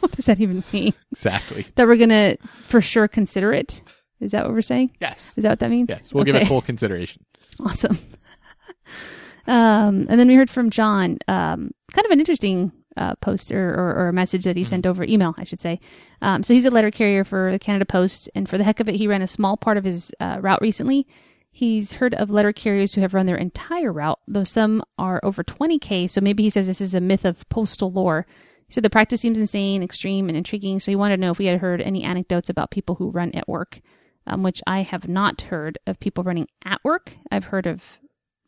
[0.00, 0.94] What does that even mean?
[1.12, 1.66] exactly.
[1.74, 3.82] that we're gonna for sure consider it.
[4.18, 4.92] Is that what we're saying?
[4.98, 5.36] Yes.
[5.36, 5.90] Is that what that means?
[5.90, 6.14] Yes.
[6.14, 7.22] We'll give it full consideration.
[7.60, 7.98] Awesome.
[9.46, 13.70] um, and then we heard from John, um, kind of an interesting uh, post or,
[13.70, 15.80] or, or a message that he sent over email, I should say.
[16.22, 18.88] Um, so he's a letter carrier for the Canada Post, and for the heck of
[18.88, 21.06] it, he ran a small part of his uh, route recently.
[21.52, 25.42] He's heard of letter carriers who have run their entire route, though some are over
[25.42, 26.08] 20k.
[26.08, 28.26] So maybe he says this is a myth of postal lore.
[28.68, 30.78] He said the practice seems insane, extreme, and intriguing.
[30.78, 33.32] So he wanted to know if we had heard any anecdotes about people who run
[33.32, 33.80] at work,
[34.28, 37.16] um, which I have not heard of people running at work.
[37.32, 37.98] I've heard of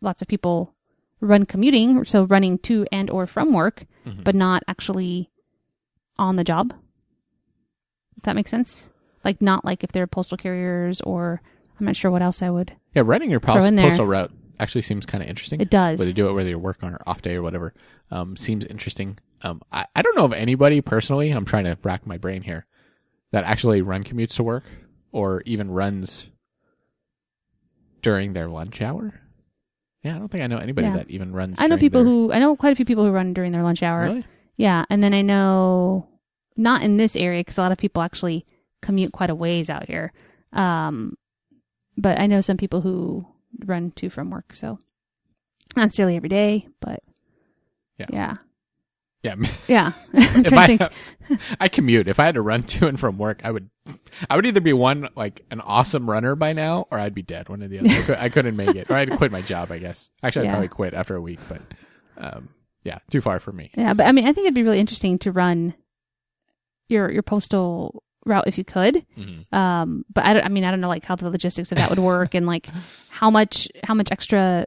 [0.01, 0.77] lots of people
[1.23, 3.87] run commuting, so running to and or from work,
[4.23, 5.31] but not actually
[6.19, 6.75] on the job.
[8.19, 8.91] If that makes sense.
[9.25, 11.41] Like not like if they're postal carriers or
[11.79, 12.73] I'm not sure what else I would.
[12.95, 15.61] Yeah, running your pos- postal route actually seems kind of interesting.
[15.61, 15.99] It does.
[15.99, 17.73] Whether you do it whether you work on or off day or whatever,
[18.11, 19.19] um, seems interesting.
[19.43, 21.31] Um, I, I don't know of anybody personally.
[21.31, 22.67] I'm trying to rack my brain here
[23.31, 24.65] that actually run commutes to work
[25.13, 26.29] or even runs
[28.03, 29.21] during their lunch hour.
[30.03, 30.97] Yeah, I don't think I know anybody Yeah.
[30.97, 31.61] that even runs.
[31.61, 33.53] I know during people their- who I know quite a few people who run during
[33.53, 34.03] their lunch hour.
[34.03, 34.25] really.
[34.57, 36.09] Yeah, and then I know
[36.57, 38.45] not in this area because a lot of people actually
[38.83, 40.13] commute quite a ways out here.
[40.53, 41.17] Um,
[41.97, 43.27] but I know some people who
[43.65, 44.79] run to from work, so
[45.77, 47.01] not necessarily every day, but
[47.99, 48.07] Yeah.
[48.11, 48.35] yeah,
[49.23, 49.37] Yeah,
[49.69, 49.93] yeah.
[50.15, 50.91] If I.
[51.61, 53.71] I commute, if I had to run to and from work, I would
[54.29, 57.49] I would either be one like an awesome runner by now, or I'd be dead.
[57.49, 57.89] One of the other.
[57.89, 59.71] I, could, I couldn't make it, or I'd quit my job.
[59.71, 60.11] I guess.
[60.23, 60.53] Actually, I'd Yeah.
[60.53, 61.61] probably quit after a week, but
[62.19, 62.49] um,
[62.85, 63.71] yeah, too far for me.
[63.77, 65.75] Yeah, but I mean, I think it'd be really interesting to run
[66.89, 69.07] your your postal route if you could.
[69.19, 69.53] Mhm.
[69.53, 71.91] Um, but I, don't, I mean, I don't know like how the logistics of that
[71.91, 72.67] would work and like
[73.11, 74.67] how much how much extra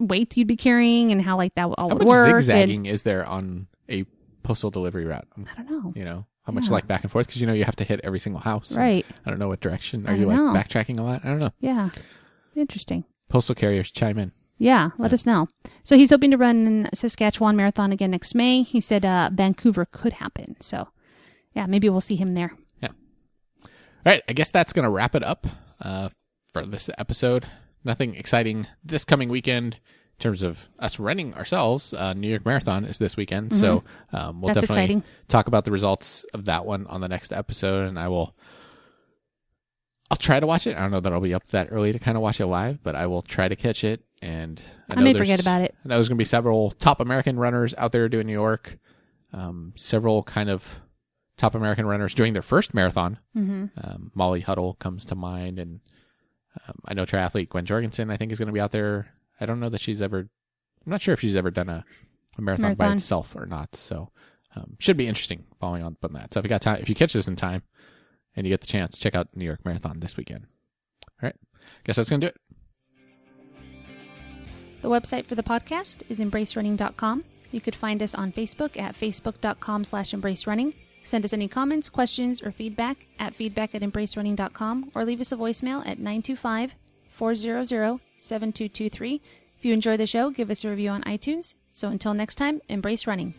[0.00, 2.28] weight you'd be carrying and how like that all How would much work.
[2.30, 4.04] and- zigzagging is there on a
[4.42, 5.28] postal delivery route?
[5.38, 5.92] I don't know.
[5.94, 6.72] You know, how much Yeah.
[6.72, 7.26] like back and forth?
[7.28, 8.74] Because you know you have to hit every single house.
[8.74, 9.06] Right.
[9.26, 10.06] I don't know what direction.
[10.08, 10.52] Are you like know.
[10.54, 11.24] backtracking a lot?
[11.24, 11.52] I don't know.
[11.60, 11.90] Yeah.
[12.56, 13.04] Interesting.
[13.28, 14.32] Postal carriers chime in.
[14.58, 15.14] Yeah, let Yeah.
[15.14, 15.48] us know.
[15.84, 18.62] So he's hoping to run Saskatchewan Marathon again next May.
[18.62, 20.56] He said uh, Vancouver could happen.
[20.60, 20.88] So,
[21.54, 22.52] yeah, maybe we'll see him there.
[22.82, 22.88] Yeah.
[23.64, 23.68] All
[24.04, 25.46] right, I guess that's going to wrap it up
[25.80, 26.10] uh,
[26.52, 27.46] for this episode.
[27.84, 31.94] Nothing exciting this coming weekend in terms of us running ourselves.
[31.94, 34.54] Uh, New York Marathon is this weekend, so um, we'll Mm-hmm.
[34.54, 35.02] That's definitely exciting.
[35.28, 38.34] talk about the results of that one on the next episode, and I will.
[40.10, 40.76] I'll try to watch it.
[40.76, 42.82] I don't know that I'll be up that early to kind of watch it live,
[42.82, 44.02] but I will try to catch it.
[44.20, 44.60] And
[44.90, 45.74] I know may forget about it.
[45.84, 48.76] I know there's going to be several top American runners out there doing New York.
[49.32, 50.80] Um, several kind of
[51.36, 53.18] top American runners doing their first marathon.
[53.36, 53.66] Mm-hmm.
[53.82, 55.80] Um, Molly Huddle comes to mind, and
[56.66, 58.10] um, I know triathlete Gwen Jorgensen.
[58.10, 59.08] I think is going to be out there.
[59.40, 60.18] I don't know that she's ever.
[60.18, 61.84] I'm not sure if she's ever done a,
[62.38, 63.76] a marathon, by itself or not.
[63.76, 64.10] So
[64.56, 66.32] um, should be interesting following on from that.
[66.32, 67.62] So if you got time, if you catch this in time,
[68.36, 70.46] and you get the chance, check out New York Marathon this weekend.
[71.22, 71.36] All right,
[71.84, 72.36] guess that's gonna do it.
[74.80, 77.24] The website for the podcast is embracerunning.com.
[77.52, 80.74] You could find us on Facebook at facebook.com slash embracerunning.
[81.02, 85.36] Send us any comments, questions, or feedback at feedback at embracerunning.com or leave us a
[85.36, 86.74] voicemail at 925
[87.08, 89.22] 400 7223.
[89.58, 91.54] If you enjoy the show, give us a review on iTunes.
[91.70, 93.34] So until next time, embrace running.